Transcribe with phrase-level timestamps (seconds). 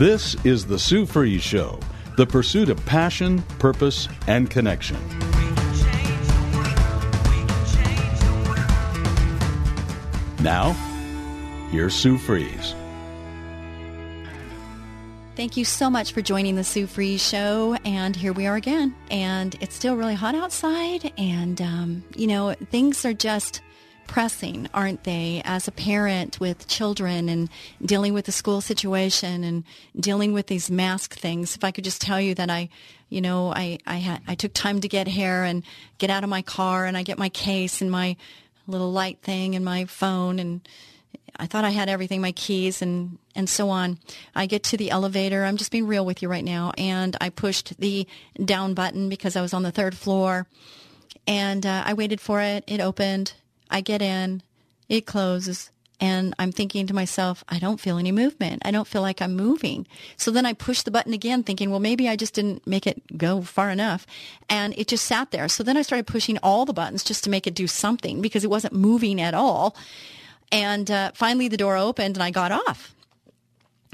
[0.00, 1.78] This is the Sue Fries Show,
[2.16, 4.96] the pursuit of passion, purpose, and connection.
[10.42, 10.72] Now,
[11.70, 12.74] here's Sue Fries.
[15.36, 17.76] Thank you so much for joining the Sue Fries Show.
[17.84, 18.94] And here we are again.
[19.10, 21.12] And it's still really hot outside.
[21.18, 23.60] And, um, you know, things are just
[24.10, 27.48] pressing, aren't they, as a parent with children and
[27.80, 29.62] dealing with the school situation and
[29.94, 31.54] dealing with these mask things.
[31.54, 32.70] If I could just tell you that I,
[33.08, 35.62] you know, I, I I took time to get here and
[35.98, 38.16] get out of my car and I get my case and my
[38.66, 40.68] little light thing and my phone and
[41.36, 44.00] I thought I had everything, my keys and, and so on.
[44.34, 45.44] I get to the elevator.
[45.44, 46.72] I'm just being real with you right now.
[46.76, 48.08] And I pushed the
[48.44, 50.48] down button because I was on the third floor
[51.28, 52.64] and uh, I waited for it.
[52.66, 53.34] It opened
[53.70, 54.42] I get in,
[54.88, 58.62] it closes, and I'm thinking to myself, I don't feel any movement.
[58.64, 59.86] I don't feel like I'm moving.
[60.16, 63.18] So then I push the button again, thinking, well, maybe I just didn't make it
[63.18, 64.06] go far enough.
[64.48, 65.46] And it just sat there.
[65.48, 68.44] So then I started pushing all the buttons just to make it do something because
[68.44, 69.76] it wasn't moving at all.
[70.50, 72.94] And uh, finally, the door opened and I got off.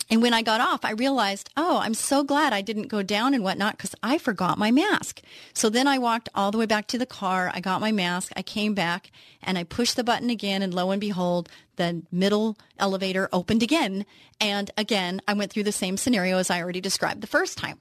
[0.09, 3.35] And when I got off, I realized, oh, I'm so glad I didn't go down
[3.35, 5.21] and whatnot because I forgot my mask.
[5.53, 7.51] So then I walked all the way back to the car.
[7.53, 8.33] I got my mask.
[8.37, 9.11] I came back
[9.43, 10.63] and I pushed the button again.
[10.63, 14.07] And lo and behold, the middle elevator opened again.
[14.41, 17.81] And again, I went through the same scenario as I already described the first time.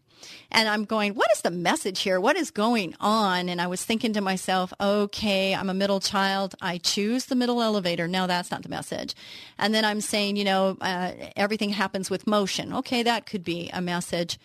[0.51, 2.19] And I'm going, what is the message here?
[2.19, 3.49] What is going on?
[3.49, 6.55] And I was thinking to myself, okay, I'm a middle child.
[6.61, 8.07] I choose the middle elevator.
[8.07, 9.15] No, that's not the message.
[9.57, 12.73] And then I'm saying, you know, uh, everything happens with motion.
[12.73, 14.39] Okay, that could be a message.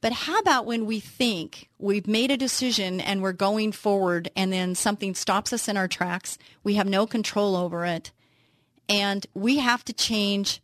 [0.00, 4.52] But how about when we think we've made a decision and we're going forward and
[4.52, 6.38] then something stops us in our tracks?
[6.64, 8.10] We have no control over it.
[8.88, 10.60] And we have to change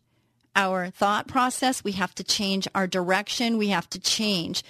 [0.55, 1.83] our thought process.
[1.83, 3.57] We have to change our direction.
[3.57, 4.63] We have to change.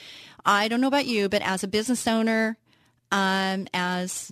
[0.45, 2.57] I don't know about you, but as a business owner,
[3.11, 4.31] um, as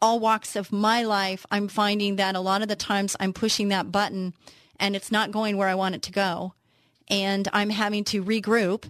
[0.00, 3.68] all walks of my life, I'm finding that a lot of the times I'm pushing
[3.68, 4.34] that button
[4.78, 6.54] and it's not going where I want it to go.
[7.08, 8.84] And I'm having to regroup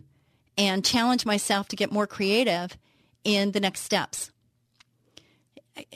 [0.57, 2.77] and challenge myself to get more creative
[3.25, 4.31] in the next steps.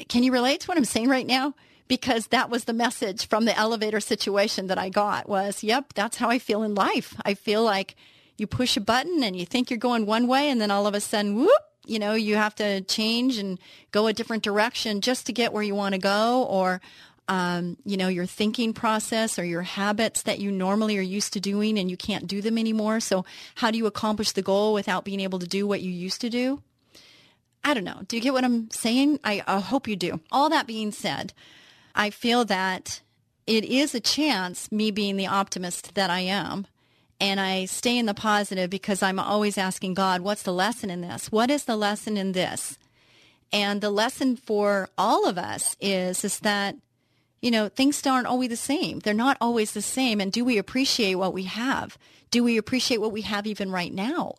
[0.08, 1.54] Can you relate to what I'm saying right now?
[1.92, 6.16] Because that was the message from the elevator situation that I got was, yep, that's
[6.16, 7.14] how I feel in life.
[7.22, 7.96] I feel like
[8.38, 10.94] you push a button and you think you're going one way and then all of
[10.94, 11.50] a sudden, whoop,
[11.84, 13.58] you know, you have to change and
[13.90, 16.80] go a different direction just to get where you want to go or
[17.28, 21.40] um, you know, your thinking process or your habits that you normally are used to
[21.40, 23.00] doing and you can't do them anymore.
[23.00, 23.26] So
[23.56, 26.30] how do you accomplish the goal without being able to do what you used to
[26.30, 26.62] do?
[27.62, 28.00] I don't know.
[28.08, 29.20] Do you get what I'm saying?
[29.22, 30.20] I, I hope you do.
[30.32, 31.34] All that being said,
[31.94, 33.00] I feel that
[33.46, 36.66] it is a chance, me being the optimist that I am,
[37.20, 41.02] and I stay in the positive because I'm always asking God, what's the lesson in
[41.02, 41.30] this?
[41.30, 42.78] What is the lesson in this?
[43.52, 46.76] And the lesson for all of us is, is that,
[47.40, 49.00] you know, things aren't always the same.
[49.00, 50.20] They're not always the same.
[50.20, 51.98] And do we appreciate what we have?
[52.30, 54.36] Do we appreciate what we have even right now?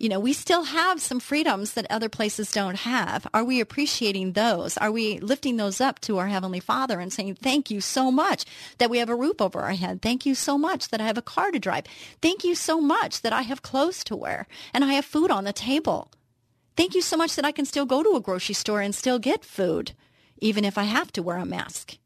[0.00, 3.26] You know, we still have some freedoms that other places don't have.
[3.34, 4.78] Are we appreciating those?
[4.78, 8.46] Are we lifting those up to our Heavenly Father and saying, thank you so much
[8.78, 10.00] that we have a roof over our head.
[10.00, 11.84] Thank you so much that I have a car to drive.
[12.22, 15.44] Thank you so much that I have clothes to wear and I have food on
[15.44, 16.10] the table.
[16.78, 19.18] Thank you so much that I can still go to a grocery store and still
[19.18, 19.92] get food,
[20.38, 21.98] even if I have to wear a mask.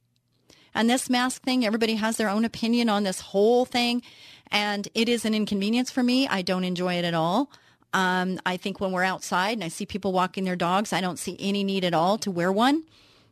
[0.74, 4.02] And this mask thing, everybody has their own opinion on this whole thing.
[4.50, 6.26] And it is an inconvenience for me.
[6.26, 7.52] I don't enjoy it at all.
[7.94, 11.18] Um, I think when we're outside and I see people walking their dogs, I don't
[11.18, 12.82] see any need at all to wear one.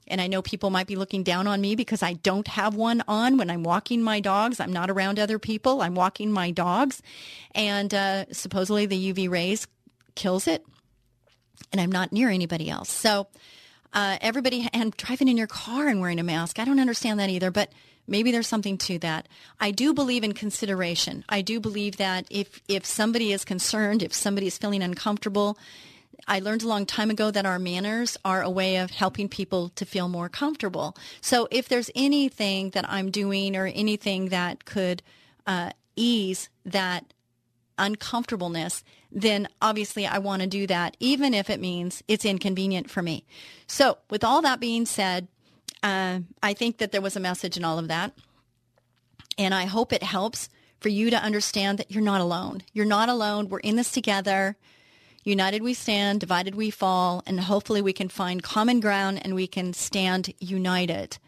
[0.07, 3.03] And I know people might be looking down on me because I don't have one
[3.09, 4.61] on when I'm walking my dogs.
[4.61, 5.83] I'm not around other people.
[5.83, 7.03] I'm walking my dogs.
[7.55, 9.67] And uh, supposedly the UV rays
[10.15, 10.65] kills it.
[11.73, 12.91] And I'm not near anybody else.
[12.91, 13.29] So
[13.93, 17.31] uh, everybody, and driving in your car and wearing a mask, I don't understand that
[17.31, 17.51] either.
[17.51, 17.73] But
[18.07, 19.29] maybe there's something to that.
[19.61, 21.25] I do believe in consideration.
[21.29, 25.59] I do believe that if if somebody is concerned, if somebody is feeling uncomfortable,
[26.27, 29.71] I learned a long time ago that our manners are a way of helping people
[29.71, 30.97] to feel more comfortable.
[31.21, 35.03] So if there's anything that I'm doing or anything that could
[35.47, 37.13] uh, ease that
[37.79, 43.03] uncomfortableness, then obviously I want to do that, even if it means it's inconvenient for
[43.03, 43.25] me.
[43.67, 45.29] So with all that being said,
[45.83, 48.13] uh, I think that there was a message in all of that.
[49.39, 50.49] And I hope it helps
[50.81, 52.63] for you to understand that you're not alone.
[52.73, 53.49] You're not alone.
[53.49, 54.57] We're in this together.
[55.25, 59.47] United we stand, divided we fall, and hopefully we can find common ground and we
[59.47, 61.19] can stand united.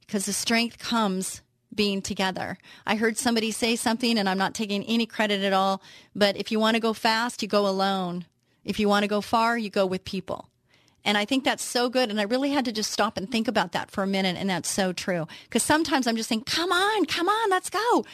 [0.00, 1.40] Because the strength comes
[1.74, 2.58] being together.
[2.86, 5.82] I heard somebody say something, and I'm not taking any credit at all,
[6.14, 8.26] but if you want to go fast, you go alone.
[8.64, 10.48] If you want to go far, you go with people.
[11.04, 12.10] And I think that's so good.
[12.10, 14.36] And I really had to just stop and think about that for a minute.
[14.36, 15.26] And that's so true.
[15.44, 18.04] Because sometimes I'm just saying, come on, come on, let's go.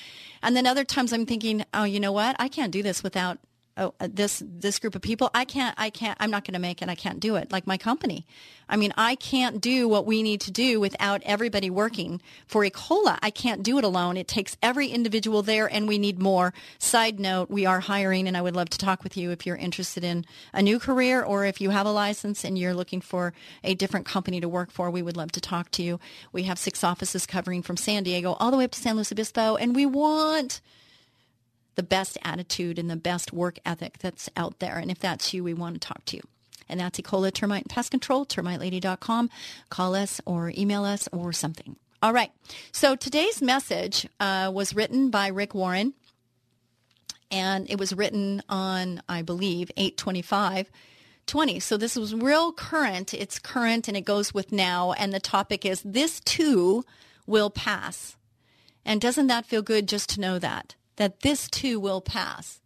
[0.43, 2.37] And then other times I'm thinking, oh, you know what?
[2.39, 3.39] I can't do this without
[3.77, 6.61] oh, uh, this this group of people i can't i can't i'm not going to
[6.61, 7.53] make it i can't do it.
[7.53, 8.27] Like my company.
[8.69, 13.19] I mean i can't do what we need to do without everybody working for ecola
[13.23, 14.17] i can't do it alone.
[14.17, 16.53] It takes every individual there and we need more.
[16.79, 19.57] Side note we are hiring and i would love to talk with you if you're
[19.57, 23.33] interested in a new career or if you have a license and you're looking for
[23.63, 26.01] a different company to work for we would love to talk to you.
[26.33, 29.13] We have six offices covering from san diego all the way up to san luis
[29.13, 30.61] obispo and we want
[31.77, 34.79] the best attitude and the best work ethic that's out there.
[34.79, 36.23] And if that's you, we want to talk to you.
[36.69, 39.31] And that's Ecola Termite and Pest Control, termitelady.com.
[39.71, 41.77] Call us or email us or something.
[42.03, 42.33] All right.
[42.73, 45.95] So today's message uh, was written by Rick Warren.
[47.31, 50.71] And it was written on, I believe, 825
[51.27, 51.59] 20.
[51.59, 53.13] So this was real current.
[53.13, 54.93] It's current and it goes with now.
[54.93, 56.85] And the topic is this too
[57.27, 58.17] will pass.
[58.85, 60.77] And doesn't that feel good just to know that?
[60.97, 62.61] That this too will pass.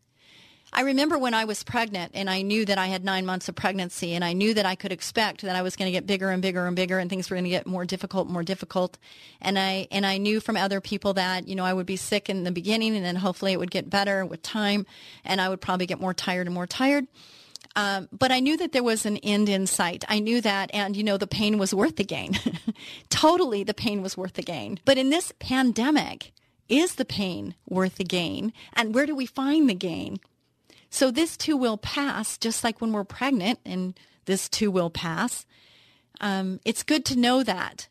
[0.72, 3.56] I remember when I was pregnant and I knew that I had nine months of
[3.56, 6.30] pregnancy and I knew that I could expect that I was going to get bigger
[6.30, 8.96] and bigger and bigger and things were going to get more difficult, more difficult.
[9.40, 12.30] And I, and I knew from other people that, you know, I would be sick
[12.30, 14.86] in the beginning and then hopefully it would get better with time
[15.24, 17.08] and I would probably get more tired and more tired.
[17.74, 20.04] Um, but I knew that there was an end in sight.
[20.08, 22.36] I knew that, and you know, the pain was worth the gain.
[23.10, 24.80] totally, the pain was worth the gain.
[24.84, 26.32] But in this pandemic,
[26.70, 28.52] is the pain worth the gain?
[28.72, 30.20] And where do we find the gain?
[30.88, 35.44] So this too will pass, just like when we're pregnant, and this too will pass.
[36.20, 37.88] Um, it's good to know that.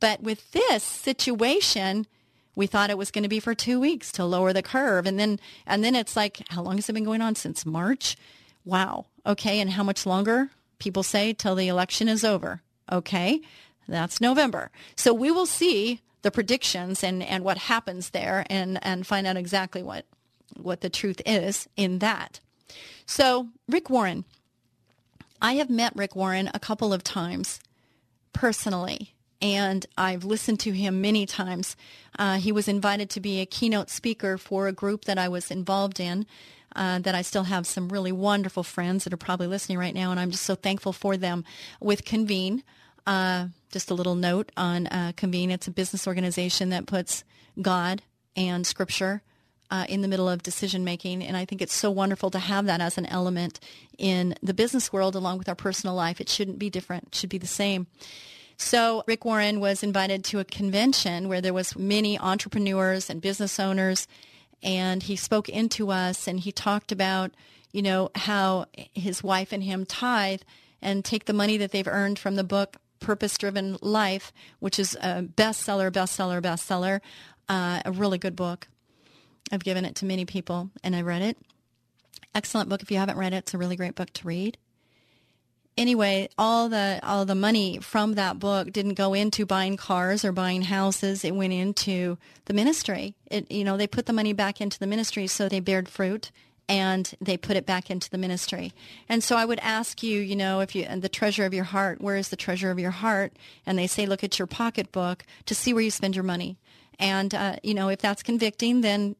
[0.00, 2.06] But with this situation,
[2.54, 5.18] we thought it was going to be for two weeks to lower the curve, and
[5.18, 8.16] then and then it's like, how long has it been going on since March?
[8.64, 9.06] Wow.
[9.26, 10.50] Okay, and how much longer?
[10.78, 12.62] People say till the election is over.
[12.90, 13.40] Okay,
[13.86, 14.70] that's November.
[14.96, 19.36] So we will see the predictions and, and what happens there and, and find out
[19.36, 20.04] exactly what,
[20.56, 22.40] what the truth is in that.
[23.06, 24.24] So, Rick Warren.
[25.42, 27.60] I have met Rick Warren a couple of times
[28.34, 31.76] personally, and I've listened to him many times.
[32.18, 35.50] Uh, he was invited to be a keynote speaker for a group that I was
[35.50, 36.26] involved in.
[36.76, 40.12] Uh, that I still have some really wonderful friends that are probably listening right now,
[40.12, 41.44] and I'm just so thankful for them
[41.80, 42.62] with Convene.
[43.06, 45.50] Uh, just a little note on uh, Convene.
[45.50, 47.24] It's a business organization that puts
[47.60, 48.02] God
[48.36, 49.22] and Scripture
[49.70, 51.22] uh, in the middle of decision making.
[51.22, 53.60] And I think it's so wonderful to have that as an element
[53.98, 56.20] in the business world along with our personal life.
[56.20, 57.08] It shouldn't be different.
[57.08, 57.86] It should be the same.
[58.56, 63.58] So Rick Warren was invited to a convention where there was many entrepreneurs and business
[63.58, 64.06] owners
[64.62, 67.30] and he spoke into us and he talked about,
[67.72, 70.42] you know, how his wife and him tithe
[70.82, 74.94] and take the money that they've earned from the book Purpose Driven Life, which is
[75.00, 77.00] a bestseller, bestseller, bestseller,
[77.48, 78.68] uh, a really good book.
[79.50, 81.36] I've given it to many people and I read it.
[82.34, 82.82] Excellent book.
[82.82, 84.56] If you haven't read it, it's a really great book to read.
[85.76, 90.32] Anyway, all the all the money from that book didn't go into buying cars or
[90.32, 91.24] buying houses.
[91.24, 93.14] It went into the ministry.
[93.30, 96.30] It you know they put the money back into the ministry so they bared fruit
[96.70, 98.72] and they put it back into the ministry.
[99.08, 101.64] And so I would ask you, you know, if you and the treasure of your
[101.64, 103.32] heart, where is the treasure of your heart?
[103.66, 106.58] And they say, look at your pocketbook to see where you spend your money.
[107.00, 109.16] And uh, you know, if that's convicting, then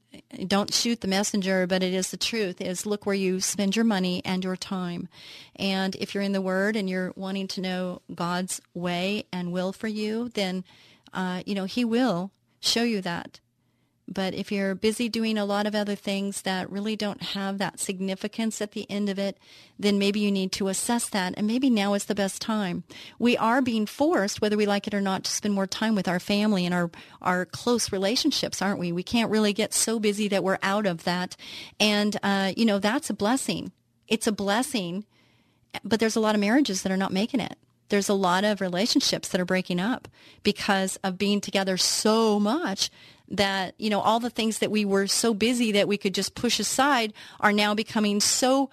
[0.47, 1.67] don't shoot the messenger.
[1.67, 2.61] But it is the truth.
[2.61, 5.09] Is look where you spend your money and your time.
[5.57, 9.73] And if you're in the Word and you're wanting to know God's way and will
[9.73, 10.63] for you, then
[11.13, 12.31] uh, you know He will
[12.61, 13.41] show you that.
[14.13, 17.79] But if you're busy doing a lot of other things that really don't have that
[17.79, 19.39] significance at the end of it,
[19.79, 21.35] then maybe you need to assess that.
[21.37, 22.83] And maybe now is the best time.
[23.19, 26.09] We are being forced, whether we like it or not, to spend more time with
[26.09, 26.91] our family and our,
[27.23, 28.91] our close relationships, aren't we?
[28.91, 31.37] We can't really get so busy that we're out of that.
[31.79, 33.71] And, uh, you know, that's a blessing.
[34.09, 35.05] It's a blessing
[35.85, 37.57] but there's a lot of marriages that are not making it.
[37.89, 40.09] There's a lot of relationships that are breaking up
[40.43, 42.91] because of being together so much
[43.31, 46.35] that, you know, all the things that we were so busy that we could just
[46.35, 48.71] push aside are now becoming so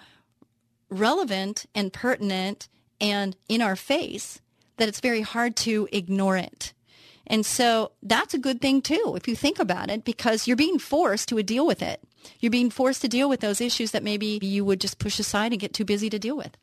[0.90, 2.68] relevant and pertinent
[3.00, 4.42] and in our face
[4.78, 6.74] that it's very hard to ignore it.
[7.28, 10.80] And so that's a good thing too, if you think about it, because you're being
[10.80, 12.02] forced to deal with it.
[12.40, 15.52] You're being forced to deal with those issues that maybe you would just push aside
[15.52, 16.58] and get too busy to deal with.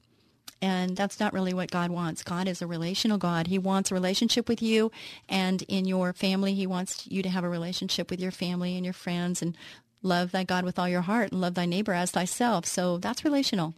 [0.64, 2.23] And that's not really what God wants.
[2.23, 3.49] God is a relational God.
[3.49, 4.90] He wants a relationship with you
[5.28, 6.54] and in your family.
[6.54, 9.54] He wants you to have a relationship with your family and your friends and
[10.02, 12.64] love thy God with all your heart and love thy neighbor as thyself.
[12.64, 13.75] So that's relational.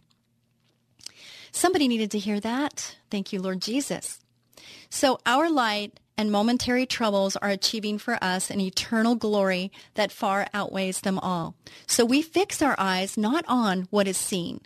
[1.51, 2.95] Somebody needed to hear that.
[3.11, 4.21] Thank you, Lord Jesus.
[4.89, 10.47] So our light and momentary troubles are achieving for us an eternal glory that far
[10.53, 11.53] outweighs them all.
[11.85, 14.61] So we fix our eyes not on what is seen,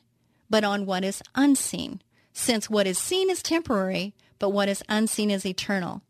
[0.51, 2.00] but on what is unseen,
[2.34, 6.02] since what is seen is temporary, but what is unseen is eternal.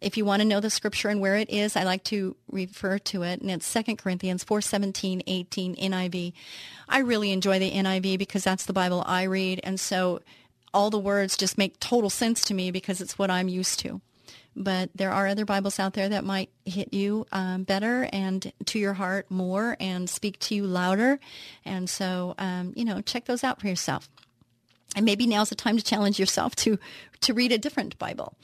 [0.00, 2.98] If you want to know the scripture and where it is, I like to refer
[2.98, 6.32] to it, and it's 2 Corinthians 4, 17, 18, NIV.
[6.88, 10.20] I really enjoy the NIV because that's the Bible I read, and so
[10.74, 14.00] all the words just make total sense to me because it's what I'm used to
[14.56, 18.78] but there are other Bibles out there that might hit you um, better and to
[18.78, 21.20] your heart more and speak to you louder.
[21.64, 24.08] And so, um, you know, check those out for yourself.
[24.96, 26.78] And maybe now's the time to challenge yourself to,
[27.20, 28.34] to read a different Bible.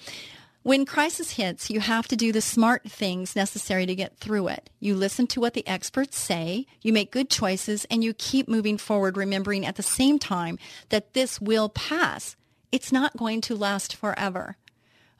[0.62, 4.70] When crisis hits, you have to do the smart things necessary to get through it.
[4.78, 8.78] You listen to what the experts say, you make good choices, and you keep moving
[8.78, 12.36] forward, remembering at the same time that this will pass.
[12.70, 14.56] It's not going to last forever.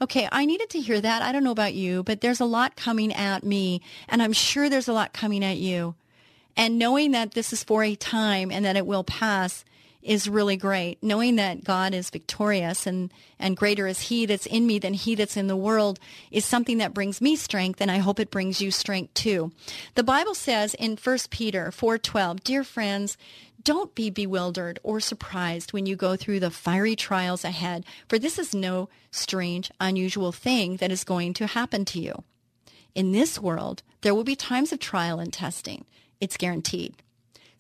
[0.01, 1.23] Okay, I needed to hear that.
[1.23, 4.69] I don't know about you, but there's a lot coming at me, and I'm sure
[4.69, 5.97] there's a lot coming at you.
[6.57, 9.65] And knowing that this is for a time and that it will pass
[10.03, 11.03] is really great.
[11.03, 15.15] Knowing that God is victorious and, and greater is he that's in me than he
[15.15, 15.99] that's in the world
[16.31, 19.53] is something that brings me strength and I hope it brings you strength too.
[19.95, 23.17] The Bible says in 1 Peter 4:12, "Dear friends,
[23.65, 28.39] don't be bewildered or surprised when you go through the fiery trials ahead, for this
[28.39, 32.25] is no strange, unusual thing that is going to happen to you.
[32.95, 35.85] In this world, there will be times of trial and testing.
[36.21, 36.95] It's guaranteed.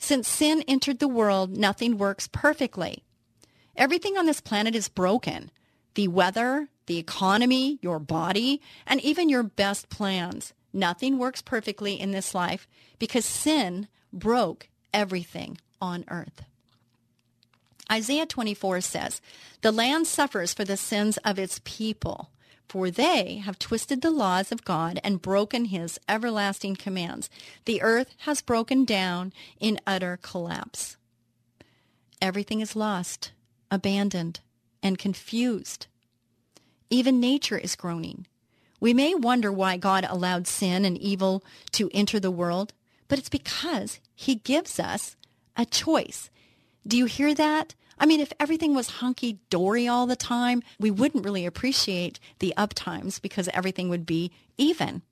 [0.03, 3.05] Since sin entered the world, nothing works perfectly.
[3.77, 5.53] Everything on this planet is broken.
[5.95, 10.55] The weather, the economy, your body, and even your best plans.
[10.73, 12.67] Nothing works perfectly in this life
[12.99, 16.43] because sin broke everything on earth.
[17.91, 19.21] Isaiah 24 says,
[19.61, 22.33] The land suffers for the sins of its people,
[22.73, 27.29] for they have twisted the laws of God and broken his everlasting commands.
[27.67, 30.97] The earth has broken down in utter collapse.
[32.23, 33.33] Everything is lost,
[33.71, 34.41] abandoned,
[34.83, 35.87] and confused.
[36.88, 38.26] Even nature is groaning.
[38.81, 42.73] We may wonder why God allowed sin and evil to enter the world,
[43.07, 45.14] but it's because he gives us
[45.59, 46.31] a choice.
[46.87, 47.75] Do you hear that?
[47.99, 52.57] I mean, if everything was hunky dory all the time, we wouldn't really appreciate the
[52.57, 55.03] up times because everything would be even.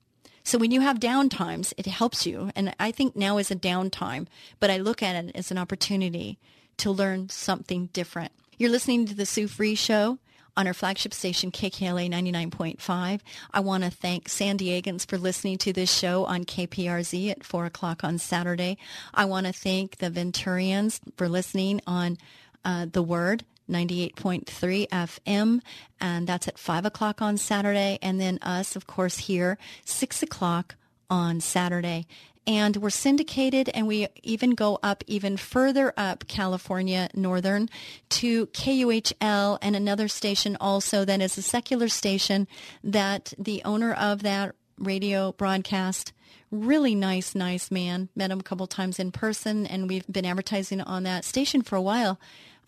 [0.43, 2.51] So when you have down times, it helps you.
[2.55, 4.27] And I think now is a downtime,
[4.59, 6.39] but I look at it as an opportunity
[6.77, 8.31] to learn something different.
[8.57, 10.17] You're listening to the Sue Fries Show
[10.57, 13.21] on our flagship station, KKLA 99.5.
[13.53, 17.65] I want to thank San Diegans for listening to this show on KPRZ at 4
[17.65, 18.77] o'clock on Saturday.
[19.13, 22.17] I want to thank the Venturians for listening on
[22.65, 25.61] uh, The Word 98.3 FM,
[26.01, 27.97] and that's at 5 o'clock on Saturday.
[28.01, 30.75] And then us, of course, here, 6 o'clock
[31.09, 32.05] on Saturday
[32.47, 37.69] and we're syndicated and we even go up even further up California Northern
[38.09, 42.47] to KUHL and another station also that is a secular station
[42.83, 46.13] that the owner of that radio broadcast
[46.49, 50.81] really nice nice man met him a couple times in person and we've been advertising
[50.81, 52.19] on that station for a while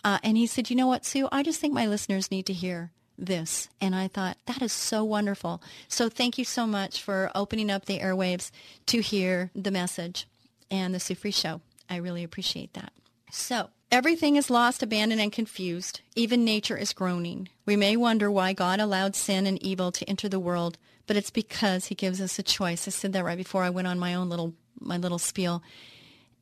[0.03, 2.53] uh, and he said you know what sue i just think my listeners need to
[2.53, 3.69] hear this.
[3.79, 5.61] And I thought, that is so wonderful.
[5.87, 8.51] So thank you so much for opening up the airwaves
[8.87, 10.27] to hear the message
[10.71, 11.61] and the Sue Fries Show.
[11.89, 12.93] I really appreciate that.
[13.31, 16.01] So everything is lost, abandoned, and confused.
[16.15, 17.49] Even nature is groaning.
[17.65, 21.31] We may wonder why God allowed sin and evil to enter the world, but it's
[21.31, 22.87] because he gives us a choice.
[22.87, 25.63] I said that right before I went on my own little my little spiel.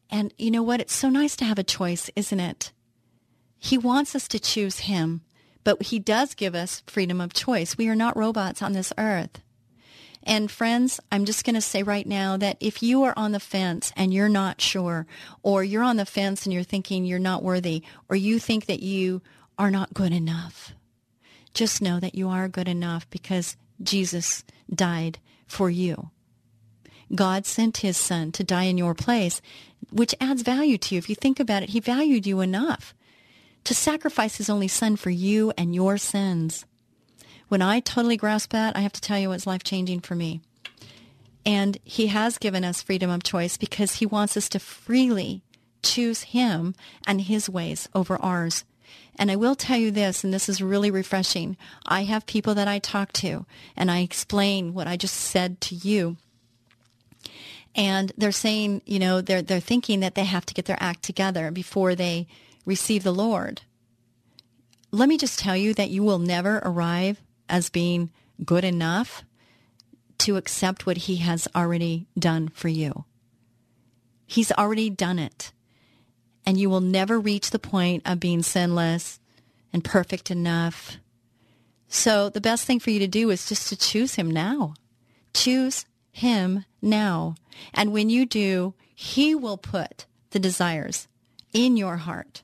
[0.10, 0.80] And you know what?
[0.80, 2.72] It's so nice to have a choice, isn't it?
[3.63, 5.22] He wants us to choose him.
[5.63, 7.77] But he does give us freedom of choice.
[7.77, 9.41] We are not robots on this earth.
[10.24, 13.39] And friends, I'm just going to say right now that if you are on the
[13.39, 15.06] fence and you're not sure,
[15.44, 18.82] or you're on the fence and you're thinking you're not worthy, or you think that
[18.82, 19.22] you
[19.60, 20.74] are not good enough.
[21.53, 26.10] Just know that you are good enough because Jesus died for you.
[27.13, 29.39] God sent his son to die in your place,
[29.91, 31.00] which adds value to you.
[31.00, 32.96] If you think about it, he valued you enough
[33.63, 36.65] to sacrifice his only son for you and your sins.
[37.48, 40.41] When I totally grasp that, I have to tell you it's life changing for me.
[41.46, 45.44] And he has given us freedom of choice because he wants us to freely
[45.84, 46.75] choose him
[47.06, 48.63] and his ways over ours.
[49.18, 51.58] And I will tell you this, and this is really refreshing.
[51.86, 55.75] I have people that I talk to and I explain what I just said to
[55.75, 56.18] you.
[57.75, 61.03] And they're saying, you know, they're, they're thinking that they have to get their act
[61.03, 62.27] together before they
[62.65, 63.62] receive the Lord.
[64.91, 68.12] Let me just tell you that you will never arrive as being
[68.44, 69.24] good enough
[70.20, 73.06] to accept what he has already done for you.
[74.27, 75.51] He's already done it.
[76.46, 79.20] And you will never reach the point of being sinless
[79.74, 80.98] and perfect enough.
[81.88, 84.74] So the best thing for you to do is just to choose him now.
[85.34, 87.36] Choose him now.
[87.74, 91.08] And when you do, he will put the desires
[91.53, 92.44] in your heart.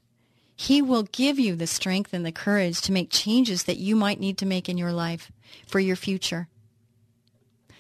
[0.60, 4.20] He will give you the strength and the courage to make changes that you might
[4.20, 5.32] need to make in your life
[5.68, 6.48] for your future.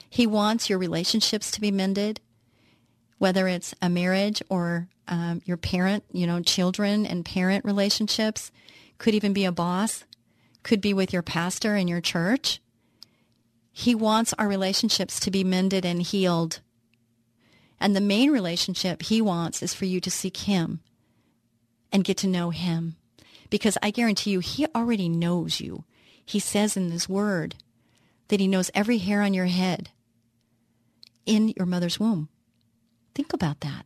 [0.07, 2.21] He wants your relationships to be mended,
[3.17, 8.51] whether it's a marriage or um, your parent, you know, children and parent relationships.
[8.99, 10.03] Could even be a boss.
[10.61, 12.61] Could be with your pastor in your church.
[13.73, 16.59] He wants our relationships to be mended and healed.
[17.79, 20.81] And the main relationship he wants is for you to seek him
[21.91, 22.95] and get to know him.
[23.49, 25.83] Because I guarantee you, he already knows you.
[26.25, 27.55] He says in this word
[28.27, 29.89] that he knows every hair on your head
[31.25, 32.29] in your mother's womb.
[33.15, 33.85] Think about that.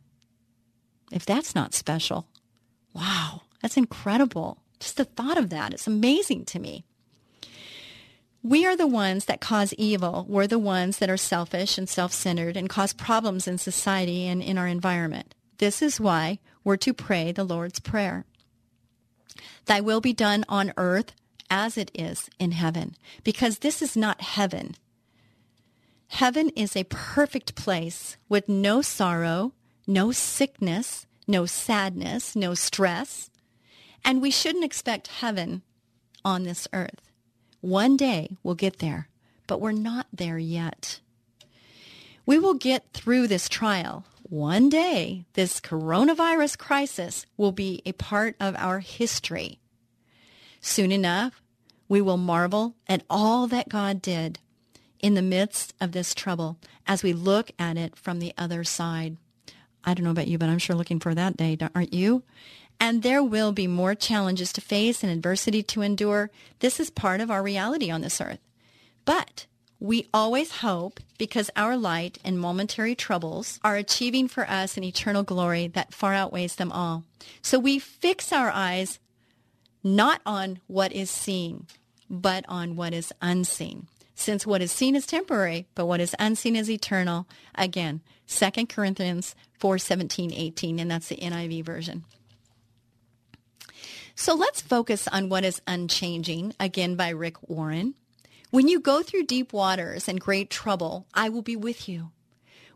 [1.12, 2.26] If that's not special,
[2.92, 4.58] wow, that's incredible.
[4.80, 6.84] Just the thought of that is amazing to me.
[8.42, 10.26] We are the ones that cause evil.
[10.28, 14.58] We're the ones that are selfish and self-centered and cause problems in society and in
[14.58, 15.36] our environment.
[15.58, 18.24] This is why we're to pray the Lord's Prayer.
[19.66, 21.12] Thy will be done on earth
[21.50, 24.74] as it is in heaven, because this is not heaven.
[26.08, 29.52] Heaven is a perfect place with no sorrow,
[29.86, 33.30] no sickness, no sadness, no stress.
[34.04, 35.62] And we shouldn't expect heaven
[36.24, 37.10] on this earth.
[37.60, 39.08] One day we'll get there,
[39.46, 41.00] but we're not there yet.
[42.26, 44.04] We will get through this trial.
[44.32, 49.60] One day, this coronavirus crisis will be a part of our history.
[50.58, 51.42] Soon enough,
[51.86, 54.38] we will marvel at all that God did
[55.00, 59.18] in the midst of this trouble as we look at it from the other side.
[59.84, 62.22] I don't know about you, but I'm sure looking for that day, aren't you?
[62.80, 66.30] And there will be more challenges to face and adversity to endure.
[66.60, 68.40] This is part of our reality on this earth.
[69.04, 69.44] But
[69.82, 75.22] we always hope because our light and momentary troubles are achieving for us an eternal
[75.22, 77.04] glory that far outweighs them all.
[77.42, 78.98] So we fix our eyes
[79.82, 81.66] not on what is seen,
[82.08, 83.88] but on what is unseen
[84.22, 87.26] since what is seen is temporary, but what is unseen is eternal.
[87.54, 92.04] Again, 2 Corinthians 4, 17, 18, and that's the NIV version.
[94.14, 97.94] So let's focus on what is unchanging, again by Rick Warren.
[98.52, 102.10] When you go through deep waters and great trouble, I will be with you.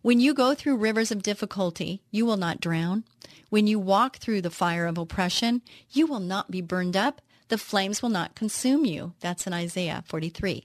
[0.00, 3.04] When you go through rivers of difficulty, you will not drown.
[3.50, 5.60] When you walk through the fire of oppression,
[5.90, 7.20] you will not be burned up.
[7.48, 9.12] The flames will not consume you.
[9.20, 10.64] That's in Isaiah 43.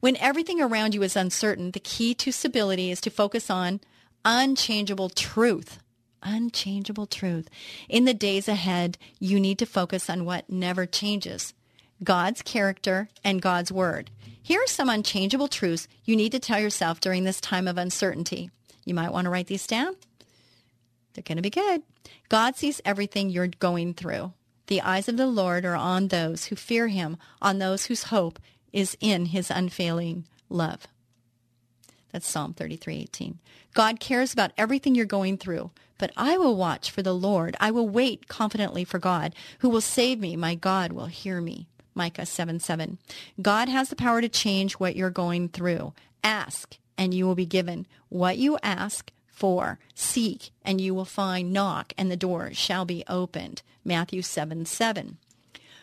[0.00, 3.78] When everything around you is uncertain, the key to stability is to focus on
[4.24, 5.78] unchangeable truth.
[6.24, 7.48] Unchangeable truth.
[7.88, 11.54] In the days ahead, you need to focus on what never changes
[12.02, 14.10] God's character and God's word.
[14.42, 18.50] Here are some unchangeable truths you need to tell yourself during this time of uncertainty.
[18.84, 19.96] You might want to write these down.
[21.12, 21.82] They're going to be good.
[22.28, 24.32] God sees everything you're going through.
[24.68, 28.38] The eyes of the Lord are on those who fear him, on those whose hope
[28.72, 30.86] is in his unfailing love.
[32.12, 33.38] That's Psalm 33:18.
[33.74, 37.56] God cares about everything you're going through, but I will watch for the Lord.
[37.60, 40.34] I will wait confidently for God, who will save me.
[40.36, 41.68] My God will hear me.
[42.00, 42.96] Micah 7 7.
[43.42, 45.92] God has the power to change what you're going through.
[46.24, 47.86] Ask, and you will be given.
[48.08, 51.52] What you ask for, seek, and you will find.
[51.52, 53.60] Knock, and the door shall be opened.
[53.84, 55.18] Matthew 7 7.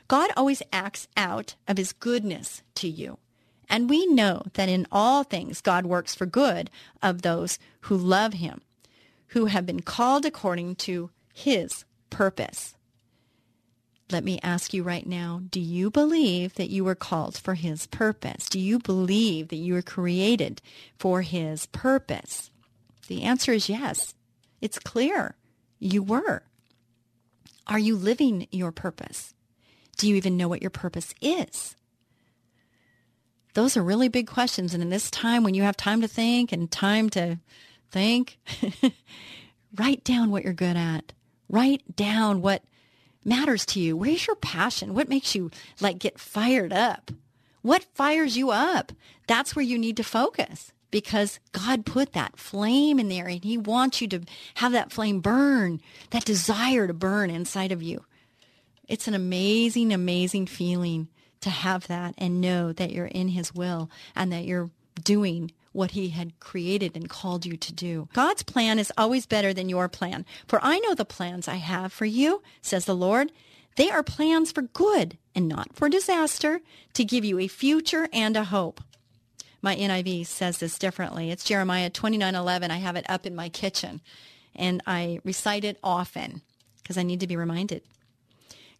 [0.07, 3.19] God always acts out of his goodness to you.
[3.69, 8.33] And we know that in all things God works for good of those who love
[8.33, 8.61] him,
[9.27, 12.73] who have been called according to his purpose.
[14.11, 17.87] Let me ask you right now do you believe that you were called for His
[17.87, 18.47] purpose?
[18.47, 20.61] Do you believe that you were created
[20.97, 22.49] for His purpose?
[23.07, 24.13] The answer is yes.
[24.61, 25.35] It's clear
[25.79, 26.43] you were.
[27.67, 29.33] Are you living your purpose?
[29.97, 31.75] Do you even know what your purpose is?
[33.55, 34.73] Those are really big questions.
[34.73, 37.39] And in this time when you have time to think and time to
[37.91, 38.39] think,
[39.75, 41.13] write down what you're good at.
[41.49, 42.63] Write down what
[43.23, 43.97] matters to you.
[43.97, 44.93] Where's your passion?
[44.93, 47.11] What makes you like get fired up?
[47.61, 48.91] What fires you up?
[49.27, 53.57] That's where you need to focus because God put that flame in there and he
[53.57, 54.21] wants you to
[54.55, 58.05] have that flame burn, that desire to burn inside of you.
[58.87, 61.09] It's an amazing, amazing feeling
[61.41, 64.69] to have that and know that you're in his will and that you're
[65.03, 68.09] doing what he had created and called you to do.
[68.13, 70.25] God's plan is always better than your plan.
[70.47, 73.31] For I know the plans I have for you, says the Lord.
[73.75, 76.61] They are plans for good and not for disaster,
[76.93, 78.81] to give you a future and a hope.
[79.61, 81.29] My NIV says this differently.
[81.29, 82.71] It's Jeremiah 29:11.
[82.71, 84.01] I have it up in my kitchen
[84.55, 86.41] and I recite it often
[86.81, 87.83] because I need to be reminded.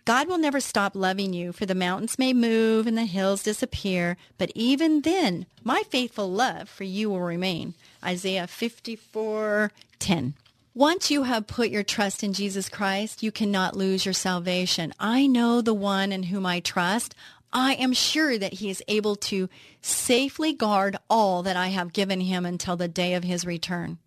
[0.08, 4.16] God will never stop loving you, for the mountains may move and the hills disappear,
[4.38, 7.74] but even then, my faithful love for you will remain.
[8.02, 10.34] Isaiah 54:10.
[10.74, 14.94] Once you have put your trust in Jesus Christ, you cannot lose your salvation.
[14.98, 17.14] I know the one in whom I trust.
[17.52, 19.50] I am sure that he is able to
[19.82, 23.98] safely guard all that I have given him until the day of his return.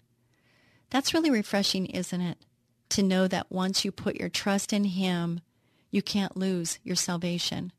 [0.88, 2.38] That's really refreshing, isn't it?
[2.88, 5.42] To know that once you put your trust in him,
[5.90, 7.72] you can't lose your salvation.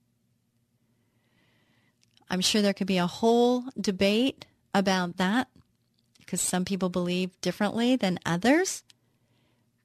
[2.30, 5.50] I'm sure there could be a whole debate about that
[6.20, 8.84] because some people believe differently than others.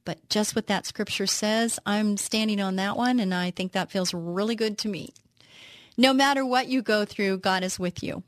[0.04, 3.90] But just what that scripture says, I'm standing on that one, and I think that
[3.90, 5.12] feels really good to me.
[5.96, 8.22] No matter what you go through, God is with you.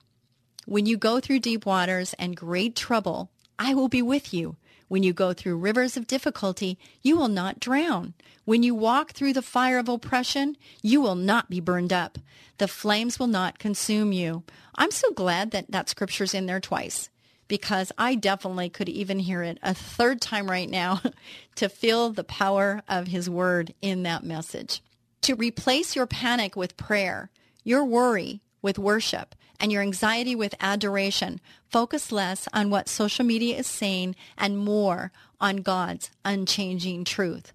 [0.67, 4.57] When you go through deep waters and great trouble, I will be with you.
[4.89, 8.15] When you go through rivers of difficulty, you will not drown.
[8.45, 12.19] When you walk through the fire of oppression, you will not be burned up.
[12.57, 14.43] The flames will not consume you.
[14.75, 17.11] I'm so glad that that scripture's in there twice
[17.49, 21.01] because I definitely could even hear it a third time right now
[21.57, 24.83] to feel the power of his word in that message.
[25.23, 27.31] To replace your panic with prayer,
[27.65, 31.41] your worry with worship, and your anxiety with adoration.
[31.69, 37.53] Focus less on what social media is saying and more on God's unchanging truth.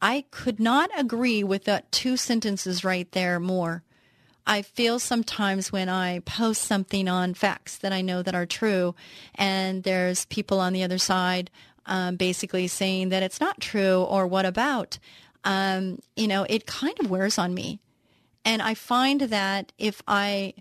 [0.00, 3.84] I could not agree with that two sentences right there more.
[4.44, 8.96] I feel sometimes when I post something on facts that I know that are true,
[9.36, 11.50] and there's people on the other side
[11.86, 14.98] um, basically saying that it's not true or what about,
[15.44, 17.80] um, you know, it kind of wears on me.
[18.44, 20.54] And I find that if I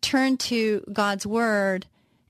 [0.00, 1.86] turn to God's word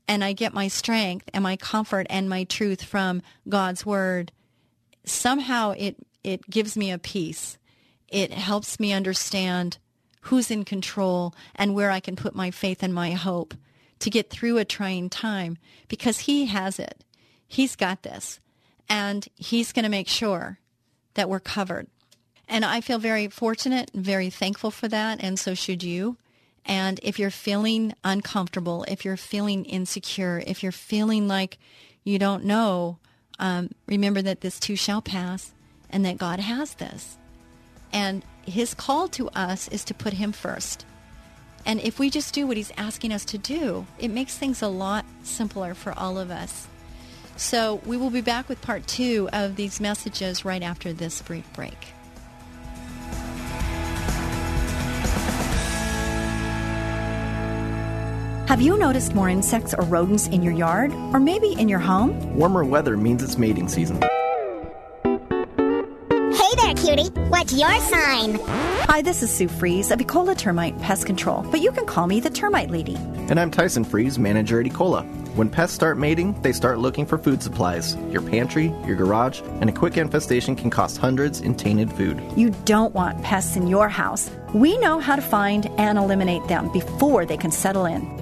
[0.06, 4.32] and I get my strength and my comfort and my truth from God's word,
[5.04, 7.58] somehow it, it gives me a peace.
[8.08, 9.78] It helps me understand
[10.22, 13.54] who's in control and where I can put my faith and my hope
[14.00, 17.04] to get through a trying time because he has it.
[17.48, 18.40] He's got this
[18.88, 20.58] and he's going to make sure
[21.14, 21.88] that we're covered.
[22.48, 26.16] And I feel very fortunate and very thankful for that, and so should you.
[26.64, 31.58] And if you're feeling uncomfortable, if you're feeling insecure, if you're feeling like
[32.04, 32.98] you don't know,
[33.38, 35.52] um, remember that this too shall pass
[35.90, 37.16] and that God has this.
[37.92, 40.84] And his call to us is to put him first.
[41.64, 44.68] And if we just do what he's asking us to do, it makes things a
[44.68, 46.66] lot simpler for all of us.
[47.36, 51.50] So we will be back with part two of these messages right after this brief
[51.52, 51.92] break.
[58.48, 60.92] Have you noticed more insects or rodents in your yard?
[61.12, 62.36] Or maybe in your home?
[62.36, 64.02] Warmer weather means it's mating season.
[65.04, 67.08] Hey there, cutie.
[67.28, 68.38] What's your sign?
[68.88, 72.20] Hi, this is Sue Fries of Ecola Termite Pest Control, but you can call me
[72.20, 72.96] the Termite Lady.
[73.30, 75.06] And I'm Tyson Fries, manager at Ecola.
[75.34, 77.96] When pests start mating, they start looking for food supplies.
[78.10, 82.20] Your pantry, your garage, and a quick infestation can cost hundreds in tainted food.
[82.36, 84.30] You don't want pests in your house.
[84.52, 88.21] We know how to find and eliminate them before they can settle in.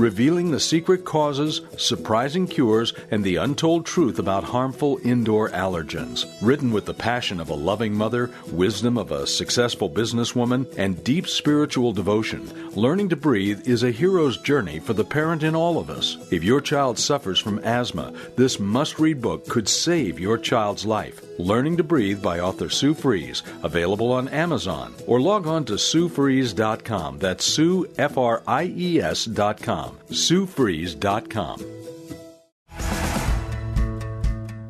[0.00, 6.26] revealing the secret causes, surprising cures, and the untold truth about harmful indoor allergens.
[6.40, 11.28] Written with the passion of a loving mother, wisdom of a successful businesswoman, and deep
[11.28, 15.90] spiritual devotion, Learning to Breathe is a hero's journey for the parent in all of
[15.90, 16.16] us.
[16.30, 21.20] If your child suffers from asthma, this must read book could save your child's life.
[21.38, 27.18] Learning to Breathe by author Sue Fries, available on Amazon, or log on to SueFries.com.
[27.18, 29.89] That's Sue, F R I E S.com.
[30.08, 31.64] SueFries.com.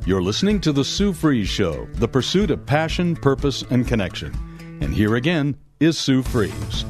[0.07, 4.35] You're listening to The Sue Fries Show, the pursuit of passion, purpose, and connection.
[4.81, 6.85] And here again is Sue Fries.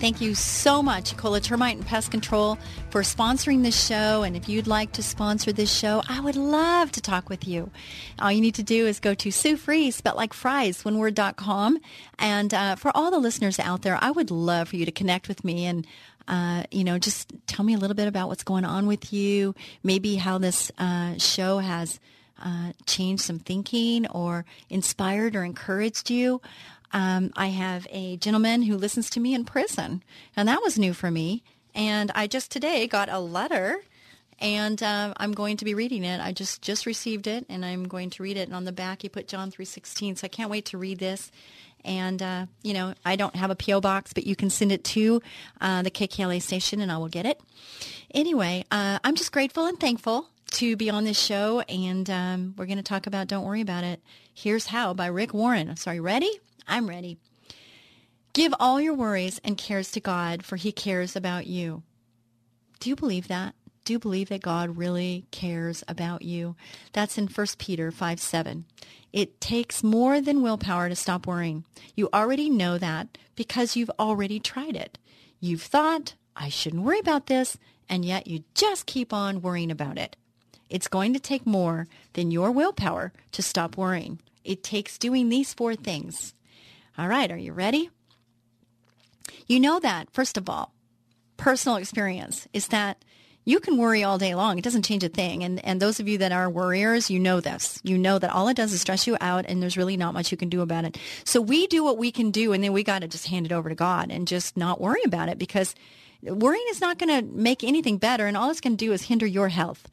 [0.00, 2.56] Thank you so much, Cola Termite and Pest Control,
[2.90, 4.22] for sponsoring this show.
[4.22, 7.70] And if you'd like to sponsor this show, I would love to talk with you.
[8.20, 11.14] All you need to do is go to Sue Fries, spelled like fries, one word,
[11.14, 11.78] dot com.
[12.16, 15.26] And uh, for all the listeners out there, I would love for you to connect
[15.26, 15.84] with me and
[16.28, 19.54] uh, you know, just tell me a little bit about what's going on with you,
[19.82, 21.98] maybe how this uh, show has
[22.40, 26.40] uh, changed some thinking or inspired or encouraged you.
[26.92, 30.02] Um, I have a gentleman who listens to me in prison,
[30.36, 31.42] and that was new for me.
[31.74, 33.82] And I just today got a letter,
[34.40, 36.20] and uh, I'm going to be reading it.
[36.20, 38.48] I just just received it, and I'm going to read it.
[38.48, 40.16] And on the back, he put John three sixteen.
[40.16, 41.30] So I can't wait to read this.
[41.84, 44.82] And uh, you know, I don't have a PO box, but you can send it
[44.84, 45.22] to
[45.60, 47.40] uh, the KKLA station, and I will get it.
[48.12, 52.66] Anyway, uh, I'm just grateful and thankful to be on this show, and um, we're
[52.66, 54.00] going to talk about "Don't Worry About It."
[54.32, 55.76] Here's how by Rick Warren.
[55.76, 56.30] Sorry, ready?
[56.68, 57.18] I'm ready.
[58.34, 61.82] Give all your worries and cares to God, for He cares about you.
[62.78, 63.54] Do you believe that?
[63.84, 66.54] Do you believe that God really cares about you?
[66.92, 68.66] That's in 1 Peter 5 7.
[69.14, 71.64] It takes more than willpower to stop worrying.
[71.96, 74.98] You already know that because you've already tried it.
[75.40, 77.56] You've thought, I shouldn't worry about this,
[77.88, 80.16] and yet you just keep on worrying about it.
[80.68, 84.20] It's going to take more than your willpower to stop worrying.
[84.44, 86.34] It takes doing these four things.
[86.98, 87.90] All right, are you ready?
[89.46, 90.74] You know that, first of all,
[91.36, 93.04] personal experience is that
[93.44, 94.58] you can worry all day long.
[94.58, 95.44] It doesn't change a thing.
[95.44, 97.80] And, and those of you that are worriers, you know this.
[97.84, 100.32] You know that all it does is stress you out and there's really not much
[100.32, 100.98] you can do about it.
[101.24, 103.52] So we do what we can do and then we got to just hand it
[103.52, 105.74] over to God and just not worry about it because
[106.22, 108.26] worrying is not going to make anything better.
[108.26, 109.88] And all it's going to do is hinder your health.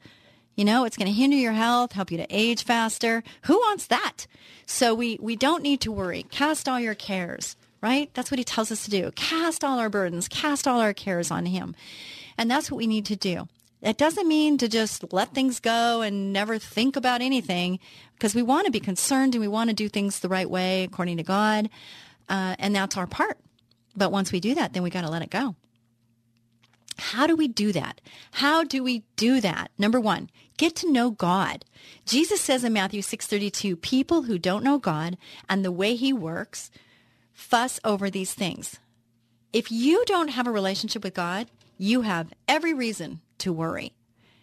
[0.56, 3.22] You know, it's going to hinder your health, help you to age faster.
[3.42, 4.26] Who wants that?
[4.64, 6.24] So we, we don't need to worry.
[6.30, 8.10] Cast all your cares, right?
[8.14, 9.12] That's what he tells us to do.
[9.14, 11.76] Cast all our burdens, cast all our cares on him.
[12.38, 13.48] And that's what we need to do.
[13.82, 17.78] It doesn't mean to just let things go and never think about anything
[18.14, 20.84] because we want to be concerned and we want to do things the right way
[20.84, 21.68] according to God.
[22.28, 23.38] Uh, and that's our part.
[23.94, 25.54] But once we do that, then we got to let it go.
[26.98, 28.00] How do we do that?
[28.32, 29.70] How do we do that?
[29.78, 31.64] Number one, get to know God.
[32.04, 35.16] Jesus says in Matthew 6:32, people who don't know God
[35.48, 36.70] and the way he works
[37.32, 38.78] fuss over these things.
[39.52, 43.92] If you don't have a relationship with God, you have every reason to worry.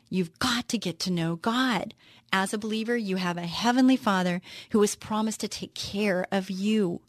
[0.10, 1.94] You've got to get to know God.
[2.32, 6.50] As a believer, you have a heavenly Father who has promised to take care of
[6.50, 7.02] you.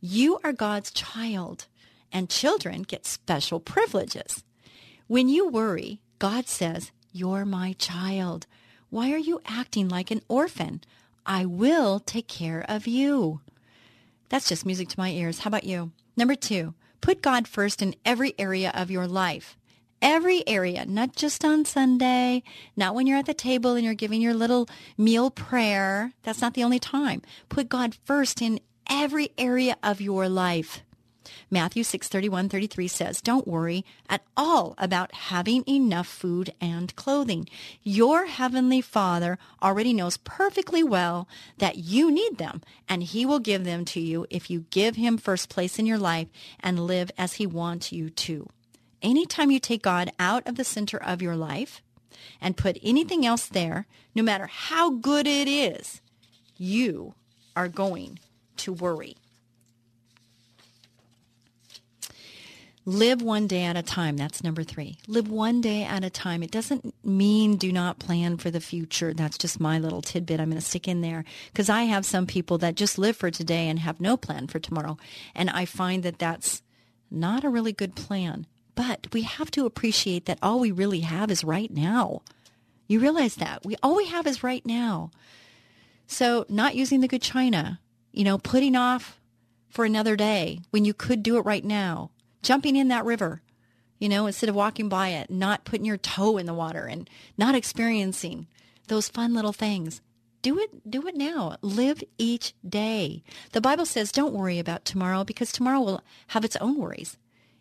[0.00, 1.66] You are God's child,
[2.10, 4.44] and children get special privileges.
[5.06, 8.46] When you worry, God says, You're my child.
[8.88, 10.80] Why are you acting like an orphan?
[11.26, 13.40] I will take care of you.
[14.30, 15.40] That's just music to my ears.
[15.40, 15.92] How about you?
[16.16, 16.72] Number two,
[17.02, 19.58] put God first in every area of your life.
[20.00, 22.42] Every area, not just on Sunday,
[22.76, 26.12] not when you're at the table and you're giving your little meal prayer.
[26.22, 27.20] That's not the only time.
[27.50, 30.82] Put God first in every area of your life.
[31.52, 37.46] Matthew 6, 31, 33 says, Don't worry at all about having enough food and clothing.
[37.82, 43.64] Your heavenly Father already knows perfectly well that you need them, and He will give
[43.64, 47.34] them to you if you give Him first place in your life and live as
[47.34, 48.48] He wants you to.
[49.02, 51.82] Anytime you take God out of the center of your life
[52.40, 56.00] and put anything else there, no matter how good it is,
[56.56, 57.12] you
[57.54, 58.20] are going
[58.56, 59.16] to worry.
[62.84, 64.16] Live one day at a time.
[64.16, 64.96] That's number three.
[65.06, 66.42] Live one day at a time.
[66.42, 69.14] It doesn't mean do not plan for the future.
[69.14, 72.26] That's just my little tidbit I'm going to stick in there because I have some
[72.26, 74.96] people that just live for today and have no plan for tomorrow.
[75.32, 76.60] And I find that that's
[77.08, 78.48] not a really good plan.
[78.74, 82.22] But we have to appreciate that all we really have is right now.
[82.88, 83.64] You realize that.
[83.64, 85.12] We all we have is right now.
[86.08, 87.78] So not using the good china,
[88.10, 89.20] you know, putting off
[89.70, 92.10] for another day when you could do it right now
[92.42, 93.42] jumping in that river,
[93.98, 97.08] you know, instead of walking by it, not putting your toe in the water and
[97.38, 98.46] not experiencing
[98.88, 100.00] those fun little things.
[100.42, 101.56] Do it, do it now.
[101.62, 103.22] Live each day.
[103.52, 107.16] The Bible says don't worry about tomorrow because tomorrow will have its own worries.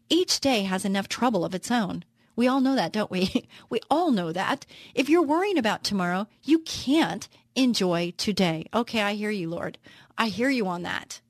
[0.10, 2.04] Each day has enough trouble of its own.
[2.36, 3.48] We all know that, don't we?
[3.70, 4.65] We all know that.
[4.96, 8.65] If you're worrying about tomorrow, you can't enjoy today.
[8.74, 9.78] Okay, I hear you, Lord.
[10.17, 11.22] I hear you on that.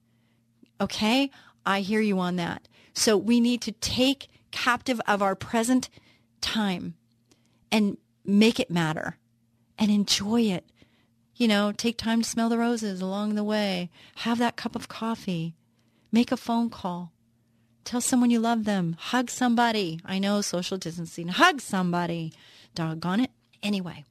[0.79, 1.29] Okay,
[1.65, 2.67] I hear you on that.
[2.93, 5.89] So we need to take captive of our present
[6.41, 6.95] time
[7.71, 9.17] and make it matter
[9.77, 10.65] and enjoy it.
[11.35, 13.89] You know, take time to smell the roses along the way.
[14.17, 15.55] Have that cup of coffee.
[16.11, 17.13] Make a phone call.
[17.83, 18.95] Tell someone you love them.
[18.99, 19.99] Hug somebody.
[20.05, 21.29] I know social distancing.
[21.29, 22.33] Hug somebody.
[22.75, 23.31] Doggone it.
[23.63, 24.05] Anyway,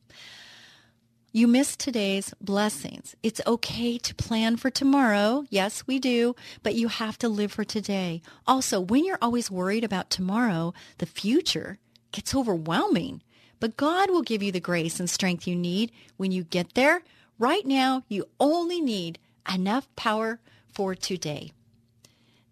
[1.32, 3.14] you missed today's blessings.
[3.22, 5.44] It's okay to plan for tomorrow.
[5.48, 8.20] Yes, we do, but you have to live for today.
[8.48, 11.78] Also, when you're always worried about tomorrow, the future
[12.10, 13.22] gets overwhelming.
[13.60, 17.02] But God will give you the grace and strength you need when you get there.
[17.38, 19.18] Right now, you only need
[19.52, 20.40] enough power
[20.72, 21.52] for today.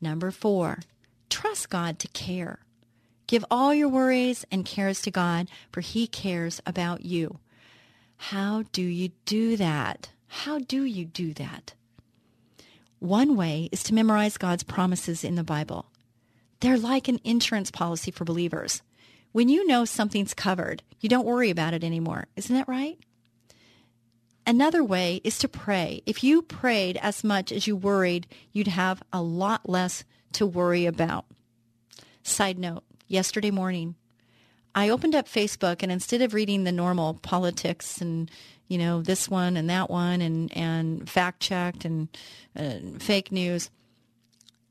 [0.00, 0.80] Number four,
[1.28, 2.60] trust God to care.
[3.26, 7.40] Give all your worries and cares to God, for he cares about you.
[8.18, 10.10] How do you do that?
[10.26, 11.72] How do you do that?
[12.98, 15.86] One way is to memorize God's promises in the Bible.
[16.60, 18.82] They're like an insurance policy for believers.
[19.32, 22.26] When you know something's covered, you don't worry about it anymore.
[22.34, 22.98] Isn't that right?
[24.44, 26.02] Another way is to pray.
[26.04, 30.86] If you prayed as much as you worried, you'd have a lot less to worry
[30.86, 31.26] about.
[32.22, 33.94] Side note, yesterday morning,
[34.74, 38.30] I opened up Facebook and instead of reading the normal politics and
[38.68, 42.08] you know this one and that one and and fact checked and
[42.56, 43.70] uh, fake news,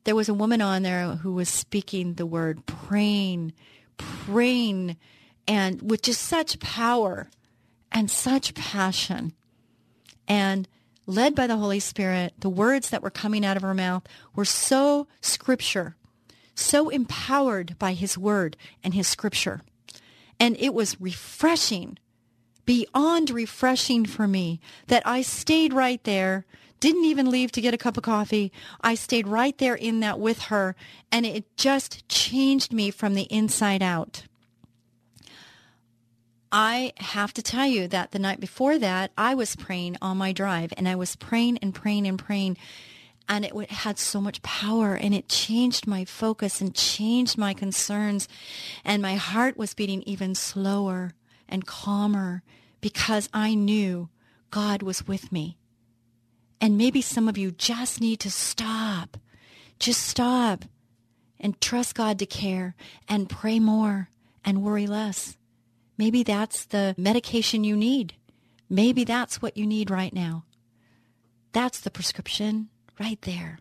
[0.04, 3.54] there was a woman on there who was speaking the word praying,
[3.98, 4.98] praying,
[5.48, 7.30] and with just such power
[7.92, 9.34] and such passion,
[10.28, 10.68] and
[11.08, 14.04] led by the Holy Spirit, the words that were coming out of her mouth
[14.36, 15.96] were so scripture,
[16.54, 19.62] so empowered by His Word and His Scripture.
[20.40, 21.98] And it was refreshing,
[22.66, 26.46] beyond refreshing for me that I stayed right there,
[26.80, 28.52] didn't even leave to get a cup of coffee.
[28.82, 30.76] I stayed right there in that with her,
[31.12, 34.24] and it just changed me from the inside out.
[36.52, 40.32] I have to tell you that the night before that, I was praying on my
[40.32, 42.58] drive, and I was praying and praying and praying
[43.30, 48.28] and it had so much power and it changed my focus and changed my concerns
[48.86, 51.12] and my heart was beating even slower
[51.50, 52.44] and calmer
[52.82, 54.10] because I knew
[54.52, 55.58] God was with me.
[56.60, 59.18] And maybe some of you just need to stop.
[59.80, 60.66] Just stop
[61.40, 62.76] and trust God to care
[63.08, 64.10] and pray more
[64.44, 65.38] and worry less.
[65.98, 68.14] Maybe that's the medication you need.
[68.70, 70.46] Maybe that's what you need right now.
[71.54, 73.60] That's the prescription right there.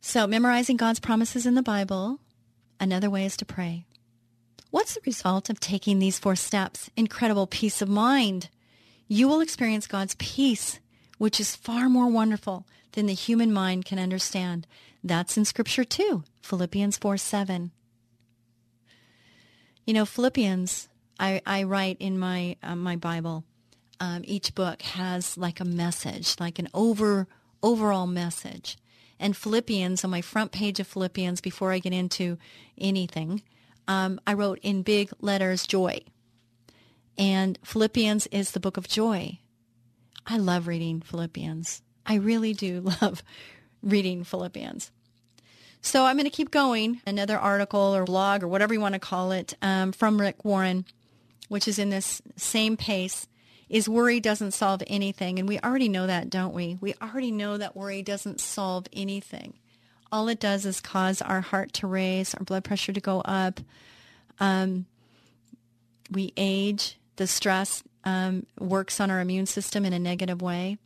[0.00, 2.20] So, memorizing God's promises in the Bible,
[2.78, 3.86] another way is to pray.
[4.70, 6.90] What's the result of taking these four steps?
[6.96, 8.48] Incredible peace of mind.
[9.08, 10.80] You will experience God's peace,
[11.18, 14.66] which is far more wonderful than the human mind can understand.
[15.02, 17.70] That's in Scripture too, Philippians 4 7.
[19.86, 20.88] You know, Philippians,
[21.20, 23.44] I, I write in my, uh, my Bible,
[24.00, 27.28] um, each book has like a message, like an over
[27.64, 28.76] overall message.
[29.18, 32.36] And Philippians, on my front page of Philippians, before I get into
[32.78, 33.42] anything,
[33.88, 36.00] um, I wrote in big letters joy.
[37.16, 39.38] And Philippians is the book of joy.
[40.26, 41.82] I love reading Philippians.
[42.04, 43.22] I really do love
[43.82, 44.90] reading Philippians.
[45.80, 47.00] So I'm going to keep going.
[47.06, 50.84] Another article or blog or whatever you want to call it um, from Rick Warren,
[51.48, 53.26] which is in this same pace
[53.68, 55.38] is worry doesn't solve anything.
[55.38, 56.78] And we already know that, don't we?
[56.80, 59.54] We already know that worry doesn't solve anything.
[60.12, 63.60] All it does is cause our heart to race, our blood pressure to go up.
[64.38, 64.86] Um,
[66.10, 66.98] we age.
[67.16, 70.78] The stress um, works on our immune system in a negative way.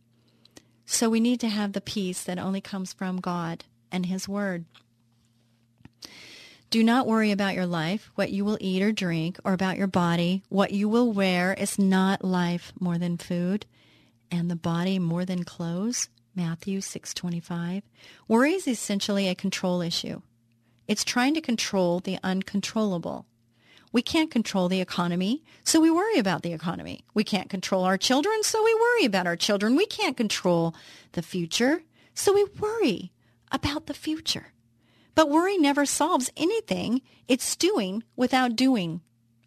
[0.85, 4.65] So we need to have the peace that only comes from God and His Word.
[6.69, 9.87] Do not worry about your life, what you will eat or drink, or about your
[9.87, 11.55] body, what you will wear.
[11.55, 13.65] Is not life more than food,
[14.29, 16.09] and the body more than clothes?
[16.35, 17.81] Matthew 6:25.
[18.27, 20.21] Worry is essentially a control issue.
[20.87, 23.25] It's trying to control the uncontrollable.
[23.91, 27.03] We can't control the economy, so we worry about the economy.
[27.15, 29.75] We can't control our children, so we worry about our children.
[29.75, 30.75] We can't control
[31.13, 31.81] the future,
[32.13, 33.11] so we worry
[33.51, 34.53] about the future.
[35.19, 37.01] But worry never solves anything.
[37.27, 39.01] It's doing without doing.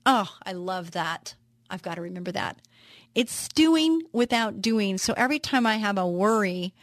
[0.04, 1.34] Oh, I love that.
[1.70, 2.58] I've got to remember that.
[3.14, 4.98] It's doing without doing.
[4.98, 6.74] So every time I have a worry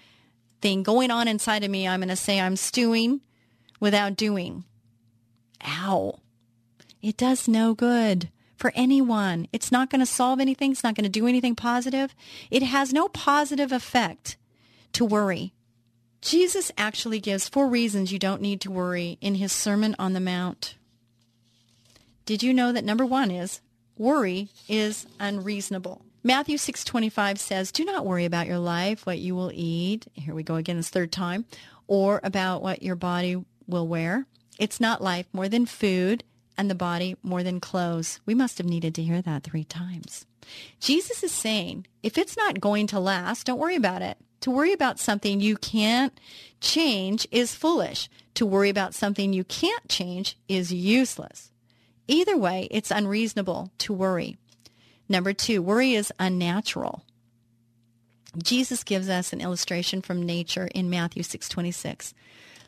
[0.60, 3.22] thing going on inside of me, I'm going to say I'm stewing
[3.80, 4.64] without doing.
[5.68, 6.18] Ow.
[7.00, 9.48] It does no good for anyone.
[9.54, 10.72] It's not going to solve anything.
[10.72, 12.16] It's not going to do anything positive.
[12.50, 14.38] It has no positive effect
[14.94, 15.54] to worry.
[16.22, 20.20] Jesus actually gives four reasons you don't need to worry in his Sermon on the
[20.20, 20.76] Mount.
[22.26, 23.62] Did you know that number one is
[23.98, 26.02] worry is unreasonable?
[26.22, 30.44] Matthew 6:25 says, "Do not worry about your life, what you will eat." Here we
[30.44, 31.46] go again this third time,
[31.88, 34.28] or about what your body will wear.
[34.58, 36.24] It's not life more than food
[36.60, 38.20] and the body more than clothes.
[38.26, 40.26] We must have needed to hear that 3 times.
[40.80, 44.18] Jesus is saying, if it's not going to last, don't worry about it.
[44.42, 46.20] To worry about something you can't
[46.62, 48.10] change is foolish.
[48.36, 51.52] To worry about something you can't change is useless.
[52.08, 54.38] Either way, it's unreasonable to worry.
[55.08, 57.04] Number two, worry is unnatural.
[58.38, 62.14] Jesus gives us an illustration from nature in Matthew 6:26.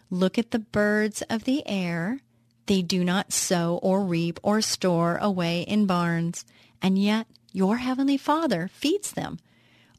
[0.10, 2.20] Look at the birds of the air.
[2.66, 6.45] They do not sow or reap or store away in barns,
[6.82, 9.39] and yet your heavenly Father feeds them.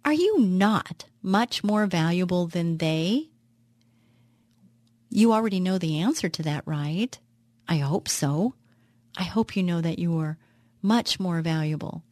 [0.04, 3.28] Are you not much more valuable than they?
[5.10, 7.18] You already know the answer to that, right?
[7.68, 8.54] I hope so.
[9.16, 10.38] I hope you know that you are
[10.80, 12.02] much more valuable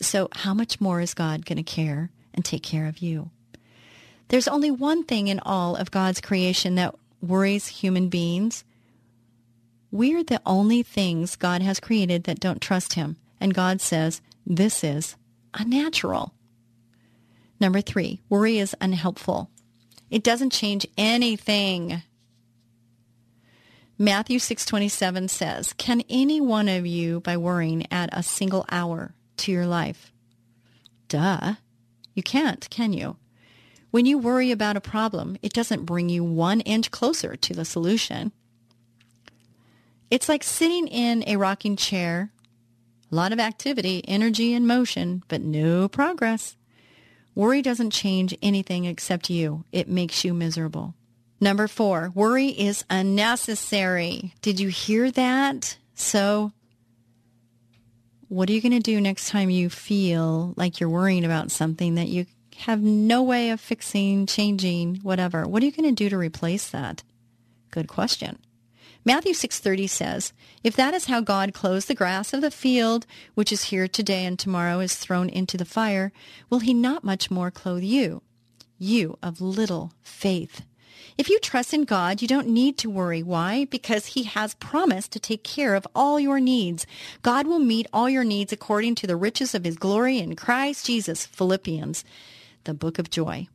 [0.00, 3.30] so, how much more is God going to care and take care of you?
[4.28, 6.94] There's only one thing in all of God's creation that
[7.28, 8.64] worries human beings.
[9.90, 13.16] We're the only things God has created that don't trust Him.
[13.40, 15.16] And God says, this is
[15.54, 16.32] unnatural.
[17.60, 19.50] Number three, worry is unhelpful.
[20.10, 22.02] It doesn't change anything.
[23.98, 29.52] Matthew 6:27 says, "Can any one of you by worrying add a single hour to
[29.52, 30.12] your life.
[31.08, 31.54] Duh.
[32.14, 33.16] You can't, can you?
[33.90, 37.64] When you worry about a problem, it doesn't bring you one inch closer to the
[37.64, 38.32] solution.
[40.10, 42.30] It's like sitting in a rocking chair,
[43.10, 46.56] a lot of activity, energy, and motion, but no progress.
[47.34, 49.64] Worry doesn't change anything except you.
[49.72, 50.94] It makes you miserable.
[51.40, 54.32] Number four, worry is unnecessary.
[54.40, 55.76] Did you hear that?
[55.94, 56.52] So
[58.28, 61.96] what are you going to do next time you feel like you're worrying about something
[61.96, 62.26] that you
[62.58, 65.46] have no way of fixing, changing, whatever?
[65.46, 67.02] What are you going to do to replace that?
[67.70, 68.38] Good question.
[69.04, 70.32] Matthew 6:30 says,
[70.64, 74.24] "If that is how God clothes the grass of the field, which is here today
[74.24, 76.12] and tomorrow is thrown into the fire,
[76.50, 78.22] will he not much more clothe you,
[78.78, 80.62] you of little faith?"
[81.18, 83.22] If you trust in God, you don't need to worry.
[83.22, 83.64] Why?
[83.64, 86.86] Because He has promised to take care of all your needs.
[87.22, 90.84] God will meet all your needs according to the riches of His glory in Christ
[90.84, 91.24] Jesus.
[91.24, 92.04] Philippians,
[92.66, 93.48] the book of joy.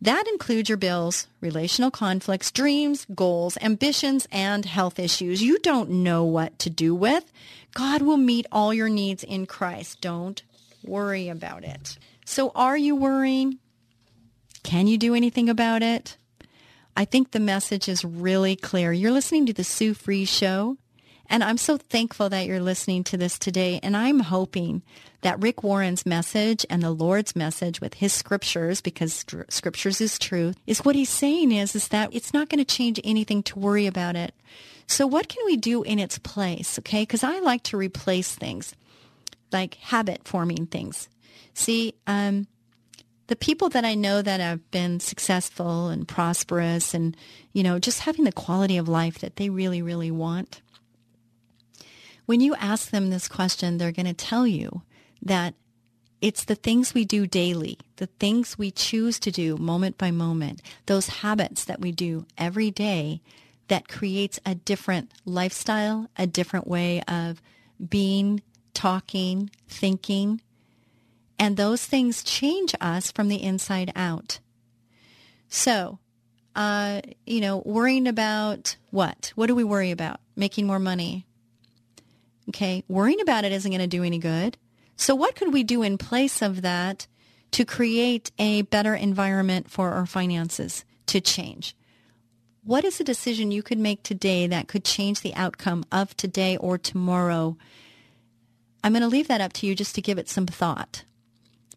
[0.00, 6.24] That includes your bills, relational conflicts, dreams, goals, ambitions, and health issues you don't know
[6.24, 7.32] what to do with.
[7.72, 10.00] God will meet all your needs in Christ.
[10.00, 10.42] Don't
[10.82, 11.98] worry about it.
[12.24, 13.58] So are you worrying?
[14.64, 16.16] Can you do anything about it?
[16.96, 18.92] I think the message is really clear.
[18.92, 20.76] You're listening to the Sue Fries Show,
[21.28, 23.80] and I'm so thankful that you're listening to this today.
[23.82, 24.82] And I'm hoping
[25.22, 30.56] that Rick Warren's message and the Lord's message with his scriptures, because scriptures is truth,
[30.66, 33.86] is what he's saying is, is that it's not going to change anything to worry
[33.86, 34.34] about it.
[34.86, 36.78] So what can we do in its place?
[36.80, 37.06] Okay.
[37.06, 38.74] Cause I like to replace things
[39.52, 41.08] like habit forming things.
[41.54, 42.46] See, um,
[43.28, 47.16] the people that I know that have been successful and prosperous and,
[47.52, 50.60] you know, just having the quality of life that they really, really want,
[52.32, 54.80] when you ask them this question, they're going to tell you
[55.20, 55.52] that
[56.22, 60.62] it's the things we do daily, the things we choose to do moment by moment,
[60.86, 63.20] those habits that we do every day
[63.68, 67.42] that creates a different lifestyle, a different way of
[67.86, 68.40] being,
[68.72, 70.40] talking, thinking,
[71.38, 74.38] And those things change us from the inside out.
[75.48, 75.98] So,
[76.56, 79.34] uh, you know, worrying about what?
[79.34, 80.20] What do we worry about?
[80.34, 81.26] Making more money.
[82.48, 82.84] Okay.
[82.88, 84.56] Worrying about it isn't going to do any good.
[84.96, 87.06] So what could we do in place of that
[87.52, 91.76] to create a better environment for our finances to change?
[92.64, 96.56] What is a decision you could make today that could change the outcome of today
[96.56, 97.56] or tomorrow?
[98.84, 101.04] I'm going to leave that up to you just to give it some thought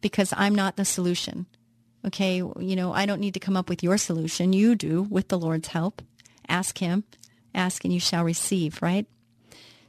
[0.02, 1.48] because I'm not the solution.
[2.06, 4.54] Okay, you know, I don't need to come up with your solution.
[4.54, 6.04] You do with the Lord's help.
[6.48, 7.04] Ask Him.
[7.56, 9.08] Ask and you shall receive, right?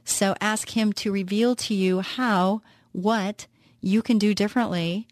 [0.07, 2.61] So ask Him to reveal to you how,
[2.93, 3.45] what
[3.81, 5.05] you can do differently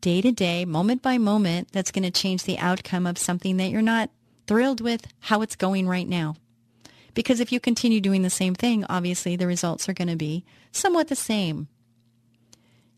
[0.00, 3.70] day to day, moment by moment, that's going to change the outcome of something that
[3.70, 4.10] you're not
[4.48, 6.34] thrilled with how it's going right now.
[7.14, 10.44] Because if you continue doing the same thing, obviously the results are going to be
[10.72, 11.68] somewhat the same.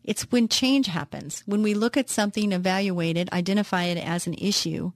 [0.03, 4.33] It's when change happens, when we look at something, evaluate it, identify it as an
[4.35, 4.91] issue.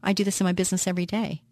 [0.00, 1.42] I do this in my business every day.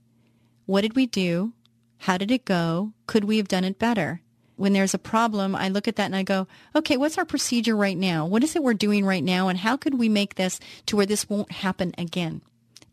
[0.67, 1.53] What did we do?
[1.99, 2.93] How did it go?
[3.07, 4.21] Could we have done it better?
[4.57, 7.77] When there's a problem, I look at that and I go, okay, what's our procedure
[7.77, 8.25] right now?
[8.27, 9.49] What is it we're doing right now?
[9.49, 12.43] And how could we make this to where this won't happen again?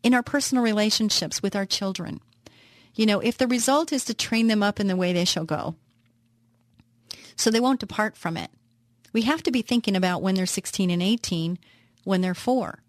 [0.02, 2.20] In our personal relationships with our children.
[2.94, 5.44] You know, if the result is to train them up in the way they shall
[5.44, 5.76] go,
[7.36, 8.50] so they won't depart from it,
[9.12, 11.58] we have to be thinking about when they're 16 and 18,
[12.04, 12.82] when they're four.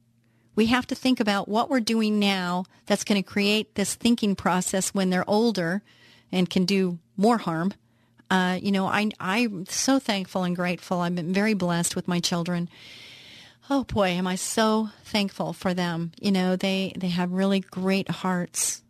[0.56, 4.36] We have to think about what we're doing now that's going to create this thinking
[4.36, 5.84] process when they're older
[6.34, 7.74] and can do more harm.
[8.30, 11.00] Uh, you know, I, I'm so thankful and grateful.
[11.00, 12.68] I've been very blessed with my children.
[13.70, 16.12] Oh boy, am I so thankful for them.
[16.20, 18.82] You know, they, they have really great hearts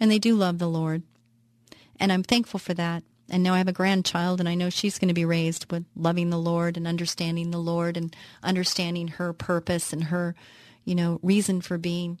[0.00, 1.02] and they do love the Lord.
[2.00, 3.02] And I'm thankful for that.
[3.30, 5.84] And now I have a grandchild, and I know she's going to be raised with
[5.94, 10.34] loving the Lord and understanding the Lord and understanding her purpose and her,
[10.86, 12.18] you know, reason for being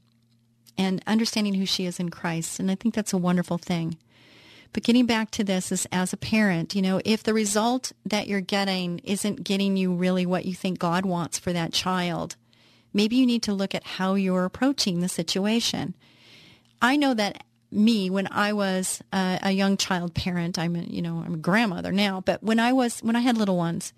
[0.76, 2.60] and understanding who she is in Christ.
[2.60, 3.96] And I think that's a wonderful thing.
[4.72, 8.28] But getting back to this is as a parent, you know, if the result that
[8.28, 12.36] you're getting isn't getting you really what you think God wants for that child,
[12.92, 15.94] maybe you need to look at how you're approaching the situation.
[16.80, 20.58] I know that me when I was a young child parent.
[20.58, 23.36] I'm a, you know I'm a grandmother now, but when I was when I had
[23.36, 23.92] little ones,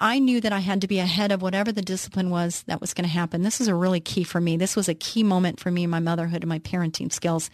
[0.00, 2.94] I knew that I had to be ahead of whatever the discipline was that was
[2.94, 3.42] going to happen.
[3.42, 4.56] This is a really key for me.
[4.56, 7.50] This was a key moment for me in my motherhood and my parenting skills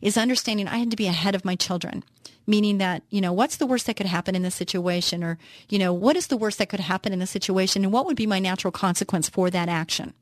[0.00, 2.02] is understanding I had to be ahead of my children.
[2.46, 5.22] Meaning that, you know, what's the worst that could happen in this situation?
[5.22, 5.38] Or,
[5.68, 7.84] you know, what is the worst that could happen in this situation?
[7.84, 10.14] And what would be my natural consequence for that action?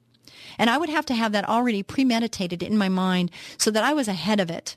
[0.59, 3.93] And I would have to have that already premeditated in my mind so that I
[3.93, 4.77] was ahead of it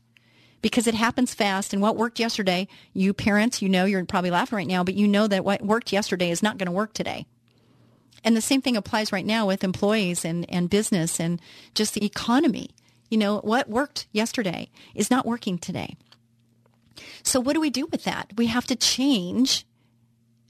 [0.61, 1.73] because it happens fast.
[1.73, 5.07] And what worked yesterday, you parents, you know, you're probably laughing right now, but you
[5.07, 7.25] know that what worked yesterday is not going to work today.
[8.23, 11.41] And the same thing applies right now with employees and, and business and
[11.73, 12.69] just the economy.
[13.09, 15.97] You know, what worked yesterday is not working today.
[17.23, 18.31] So what do we do with that?
[18.37, 19.65] We have to change.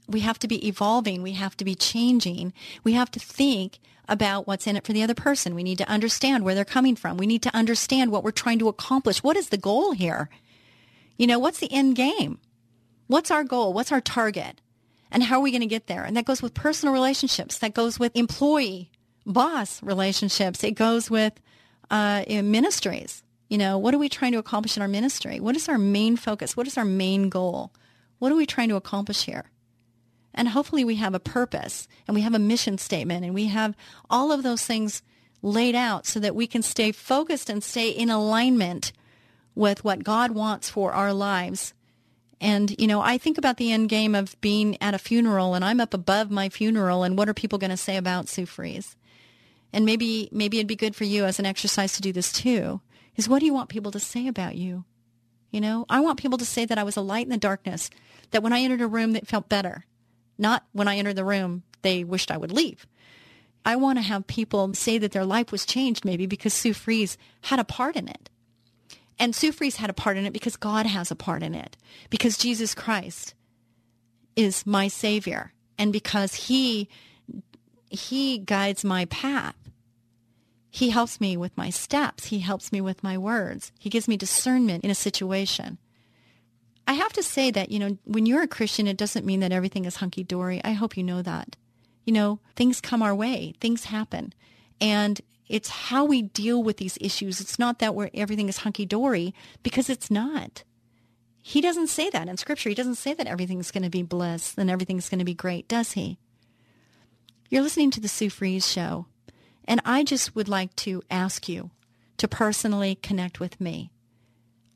[0.08, 1.22] We have to be evolving.
[1.22, 2.52] We have to be changing.
[2.84, 3.78] We have to think
[4.08, 5.54] about what's in it for the other person.
[5.54, 7.16] We need to understand where they're coming from.
[7.16, 9.22] We need to understand what we're trying to accomplish.
[9.22, 10.28] What is the goal here?
[11.16, 12.38] You know, what's the end game?
[13.06, 13.72] What's our goal?
[13.72, 14.60] What's our target?
[15.10, 16.04] And how are we going to get there?
[16.04, 17.58] And that goes with personal relationships.
[17.58, 18.90] That goes with employee,
[19.24, 20.64] boss relationships.
[20.64, 21.34] It goes with
[21.90, 23.22] uh, ministries.
[23.48, 25.38] You know, what are we trying to accomplish in our ministry?
[25.38, 26.56] What is our main focus?
[26.56, 27.72] What is our main goal?
[28.18, 29.51] What are we trying to accomplish here?
[30.34, 33.76] And hopefully we have a purpose and we have a mission statement and we have
[34.08, 35.02] all of those things
[35.42, 38.92] laid out so that we can stay focused and stay in alignment
[39.54, 41.74] with what God wants for our lives.
[42.40, 45.64] And, you know, I think about the end game of being at a funeral and
[45.64, 48.96] I'm up above my funeral and what are people going to say about Sue Fries?
[49.72, 52.80] And maybe, maybe it'd be good for you as an exercise to do this too,
[53.16, 54.84] is what do you want people to say about you?
[55.50, 57.90] You know, I want people to say that I was a light in the darkness,
[58.30, 59.84] that when I entered a room that felt better,
[60.42, 62.86] not when I entered the room, they wished I would leave.
[63.64, 67.16] I want to have people say that their life was changed maybe because Sue Fries
[67.42, 68.28] had a part in it.
[69.18, 71.76] And Sue Fries had a part in it because God has a part in it.
[72.10, 73.34] Because Jesus Christ
[74.34, 76.88] is my savior and because he
[77.88, 79.54] he guides my path.
[80.70, 82.26] He helps me with my steps.
[82.26, 83.70] He helps me with my words.
[83.78, 85.76] He gives me discernment in a situation.
[86.86, 89.52] I have to say that, you know, when you're a Christian, it doesn't mean that
[89.52, 90.60] everything is hunky dory.
[90.64, 91.56] I hope you know that.
[92.04, 94.32] You know, things come our way, things happen.
[94.80, 97.40] And it's how we deal with these issues.
[97.40, 100.64] It's not that where everything is hunky dory because it's not.
[101.42, 102.68] He doesn't say that in scripture.
[102.68, 105.68] He doesn't say that everything's going to be bliss and everything's going to be great,
[105.68, 106.18] does he?
[107.50, 109.06] You're listening to the Sue Fries Show,
[109.66, 111.70] and I just would like to ask you
[112.16, 113.90] to personally connect with me.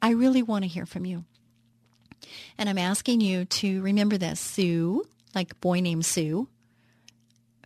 [0.03, 1.25] I really want to hear from you.
[2.59, 6.49] And I'm asking you to remember this Sue, like boy named Sue,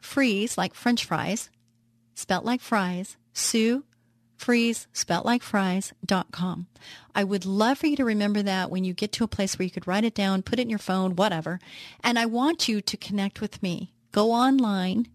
[0.01, 1.51] Freeze, like French fries,
[2.15, 3.85] spelt like fries, Sue
[4.41, 6.67] freeze, spelt like fries.com.
[7.15, 9.65] I would love for you to remember that when you get to a place where
[9.65, 11.61] you could write it down, put it in your phone, whatever.
[12.03, 13.93] And I want you to connect with me.
[14.13, 15.09] Go online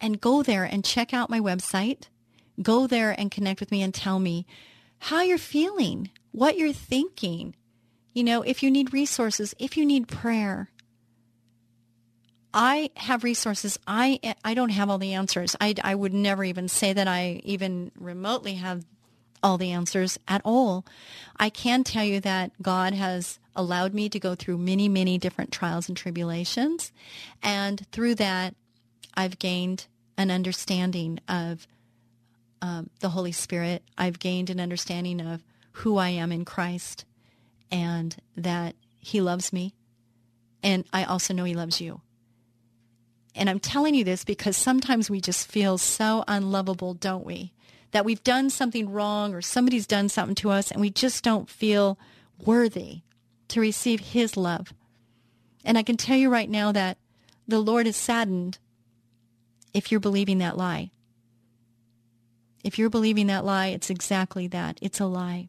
[0.00, 2.08] and go there and check out my website.
[2.60, 4.46] Go there and connect with me and tell me
[4.98, 7.54] how you're feeling, what you're thinking.
[8.14, 10.70] You know, if you need resources, if you need prayer,
[12.54, 13.78] I have resources.
[13.86, 15.56] I I don't have all the answers.
[15.60, 18.86] I, I would never even say that I even remotely have
[19.42, 20.86] all the answers at all.
[21.36, 25.52] I can tell you that God has allowed me to go through many, many different
[25.52, 26.92] trials and tribulations.
[27.42, 28.54] And through that,
[29.14, 29.86] I've gained
[30.16, 31.66] an understanding of
[32.62, 33.82] um, the Holy Spirit.
[33.98, 35.42] I've gained an understanding of
[35.72, 37.04] who I am in Christ
[37.74, 39.74] and that He loves me.
[40.62, 42.00] And I also know He loves you.
[43.34, 47.52] And I'm telling you this because sometimes we just feel so unlovable, don't we?
[47.90, 51.50] That we've done something wrong or somebody's done something to us and we just don't
[51.50, 51.98] feel
[52.44, 53.00] worthy
[53.48, 54.72] to receive his love.
[55.64, 56.98] And I can tell you right now that
[57.48, 58.58] the Lord is saddened
[59.72, 60.92] if you're believing that lie.
[62.62, 64.78] If you're believing that lie, it's exactly that.
[64.80, 65.48] It's a lie.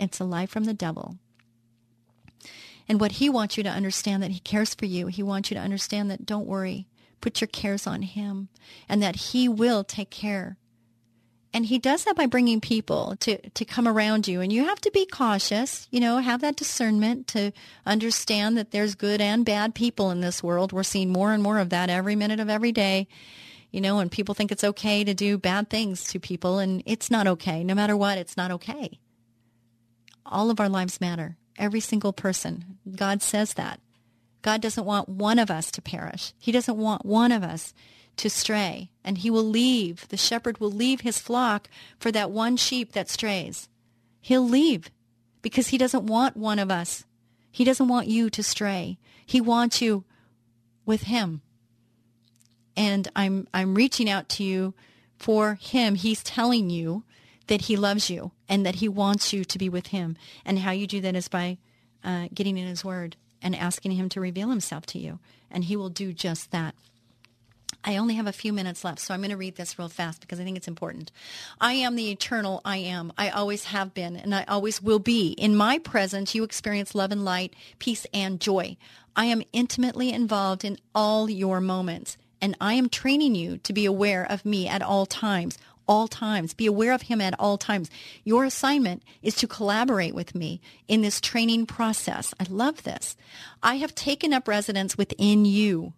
[0.00, 1.18] It's a lie from the devil.
[2.88, 5.08] And what he wants you to understand that he cares for you.
[5.08, 6.86] He wants you to understand that don't worry.
[7.20, 8.48] Put your cares on him
[8.88, 10.56] and that he will take care.
[11.52, 14.42] And he does that by bringing people to, to come around you.
[14.42, 17.52] And you have to be cautious, you know, have that discernment to
[17.86, 20.72] understand that there's good and bad people in this world.
[20.72, 23.08] We're seeing more and more of that every minute of every day.
[23.70, 27.10] You know, and people think it's okay to do bad things to people, and it's
[27.10, 27.64] not okay.
[27.64, 29.00] No matter what, it's not okay.
[30.24, 31.36] All of our lives matter.
[31.58, 32.78] Every single person.
[32.94, 33.80] God says that.
[34.42, 36.32] God doesn't want one of us to perish.
[36.38, 37.74] He doesn't want one of us
[38.16, 38.90] to stray.
[39.04, 43.08] And he will leave, the shepherd will leave his flock for that one sheep that
[43.08, 43.68] strays.
[44.20, 44.90] He'll leave
[45.42, 47.04] because he doesn't want one of us.
[47.50, 48.98] He doesn't want you to stray.
[49.24, 50.04] He wants you
[50.84, 51.40] with him.
[52.76, 54.74] And I'm, I'm reaching out to you
[55.18, 55.94] for him.
[55.94, 57.04] He's telling you
[57.46, 60.16] that he loves you and that he wants you to be with him.
[60.44, 61.58] And how you do that is by
[62.04, 65.18] uh, getting in his word and asking Him to reveal Himself to you.
[65.50, 66.74] And He will do just that.
[67.84, 70.20] I only have a few minutes left, so I'm going to read this real fast
[70.20, 71.12] because I think it's important.
[71.60, 73.12] I am the eternal I am.
[73.16, 75.28] I always have been, and I always will be.
[75.32, 78.76] In my presence, you experience love and light, peace and joy.
[79.14, 83.86] I am intimately involved in all your moments, and I am training you to be
[83.86, 85.56] aware of me at all times,
[85.88, 86.54] all times.
[86.54, 87.90] Be aware of him at all times.
[88.24, 92.34] Your assignment is to collaborate with me in this training process.
[92.40, 93.16] I love this.
[93.62, 95.92] I have taken up residence within you.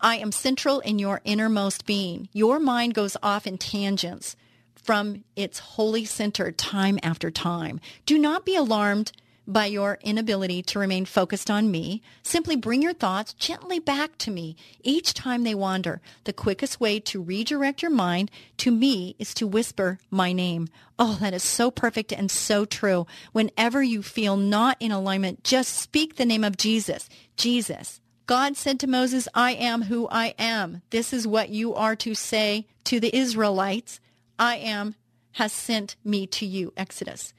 [0.00, 2.28] I am central in your innermost being.
[2.32, 4.36] Your mind goes off in tangents
[4.74, 7.80] from its holy center time after time.
[8.04, 9.12] Do not be alarmed
[9.46, 12.02] by your inability to remain focused on me.
[12.22, 16.00] Simply bring your thoughts gently back to me each time they wander.
[16.24, 20.68] The quickest way to redirect your mind to me is to whisper my name.
[20.98, 23.06] Oh, that is so perfect and so true.
[23.32, 27.08] Whenever you feel not in alignment, just speak the name of Jesus.
[27.36, 28.00] Jesus.
[28.26, 30.82] God said to Moses, I am who I am.
[30.90, 34.00] This is what you are to say to the Israelites.
[34.38, 34.94] I am
[35.32, 36.72] has sent me to you.
[36.76, 37.32] Exodus.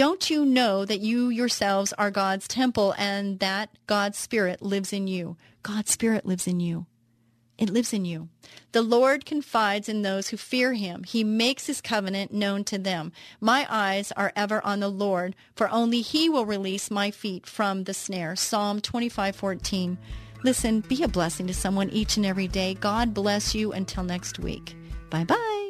[0.00, 5.06] Don't you know that you yourselves are God's temple and that God's Spirit lives in
[5.06, 5.36] you?
[5.62, 6.86] God's Spirit lives in you.
[7.58, 8.30] It lives in you.
[8.72, 11.04] The Lord confides in those who fear him.
[11.04, 13.12] He makes his covenant known to them.
[13.42, 17.84] My eyes are ever on the Lord, for only he will release my feet from
[17.84, 18.36] the snare.
[18.36, 19.98] Psalm 25:14.
[20.42, 22.72] Listen, be a blessing to someone each and every day.
[22.72, 24.74] God bless you until next week.
[25.10, 25.69] Bye-bye.